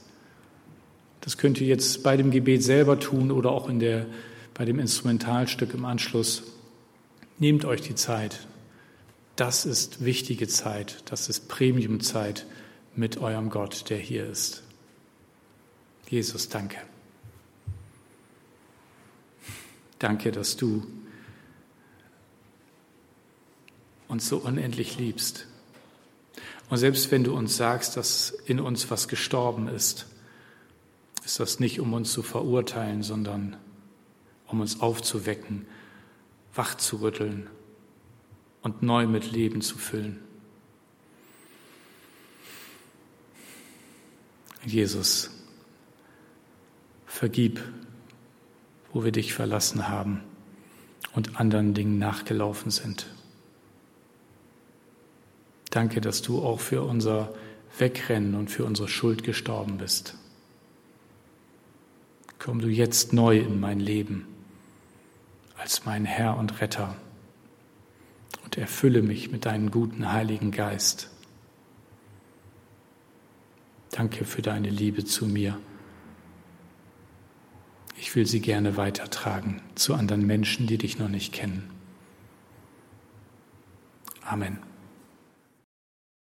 Das 1.21 1.39
könnt 1.39 1.61
ihr 1.61 1.67
jetzt 1.67 2.03
bei 2.03 2.17
dem 2.17 2.31
Gebet 2.31 2.63
selber 2.63 2.99
tun 3.01 3.31
oder 3.31 3.51
auch 3.51 3.69
in 3.69 3.79
der, 3.79 4.07
bei 4.55 4.65
dem 4.65 4.79
Instrumentalstück 4.79 5.75
im 5.75 5.85
Anschluss. 5.85 6.45
Nehmt 7.39 7.65
euch 7.65 7.81
die 7.81 7.95
Zeit, 7.95 8.47
das 9.37 9.67
ist 9.67 10.05
wichtige 10.05 10.49
Zeit, 10.49 11.03
das 11.07 11.29
ist 11.29 11.49
Premiumzeit 11.49 12.47
mit 12.95 13.19
eurem 13.19 13.51
Gott, 13.51 13.91
der 13.91 13.99
hier 13.99 14.27
ist. 14.27 14.63
Jesus, 16.09 16.49
danke. 16.49 16.79
Danke, 19.99 20.31
dass 20.31 20.57
du 20.57 20.87
uns 24.09 24.29
so 24.29 24.39
unendlich 24.39 24.99
liebst. 24.99 25.47
Und 26.69 26.79
selbst 26.79 27.11
wenn 27.11 27.25
du 27.25 27.35
uns 27.35 27.57
sagst, 27.57 27.97
dass 27.97 28.31
in 28.31 28.61
uns 28.61 28.91
was 28.91 29.09
gestorben 29.09 29.69
ist, 29.69 30.07
ist 31.25 31.41
das 31.41 31.61
nicht, 31.61 31.81
um 31.81 31.93
uns 31.93 32.13
zu 32.13 32.23
verurteilen, 32.23 33.03
sondern 33.03 33.57
um 34.47 34.61
uns 34.61 34.81
aufzuwecken, 34.81 35.67
wach 36.55 36.77
zu 36.77 36.97
rütteln 36.97 37.49
und 38.63 38.83
neu 38.83 39.07
mit 39.07 39.31
Leben 39.31 39.61
zu 39.61 39.79
füllen. 39.79 40.21
Jesus, 44.65 45.31
vergib, 47.07 47.63
wo 48.93 49.05
wir 49.05 49.13
dich 49.13 49.33
verlassen 49.33 49.89
haben 49.89 50.23
und 51.15 51.39
anderen 51.39 51.75
Dingen 51.75 51.99
nachgelaufen 51.99 52.71
sind. 52.71 53.07
Danke, 55.77 56.01
dass 56.01 56.23
du 56.23 56.43
auch 56.43 56.59
für 56.59 56.85
unser 56.85 57.35
Wegrennen 57.77 58.35
und 58.35 58.51
für 58.51 58.65
unsere 58.65 58.89
Schuld 58.89 59.23
gestorben 59.25 59.77
bist. 59.77 60.17
Komm 62.39 62.61
du 62.61 62.69
jetzt 62.69 63.13
neu 63.13 63.39
in 63.41 63.61
mein 63.61 63.79
Leben 63.79 64.27
als 65.59 65.85
mein 65.85 66.07
Herr 66.07 66.39
und 66.39 66.63
Retter 66.63 66.97
und 68.43 68.57
erfülle 68.57 69.03
mich 69.03 69.31
mit 69.31 69.45
deinem 69.45 69.71
guten 69.71 70.11
Heiligen 70.11 70.51
Geist. 70.51 71.11
Danke 73.91 74.25
für 74.25 74.41
deine 74.41 74.71
Liebe 74.71 75.05
zu 75.05 75.27
mir. 75.27 75.59
Ich 77.99 78.17
will 78.17 78.25
sie 78.25 78.41
gerne 78.41 78.79
weitertragen 78.79 79.61
zu 79.75 79.93
anderen 79.93 80.27
Menschen, 80.27 80.67
die 80.67 80.79
dich 80.79 80.99
noch 80.99 81.11
nicht 81.11 81.35
kennen. 81.35 81.69
Amen. 84.23 84.66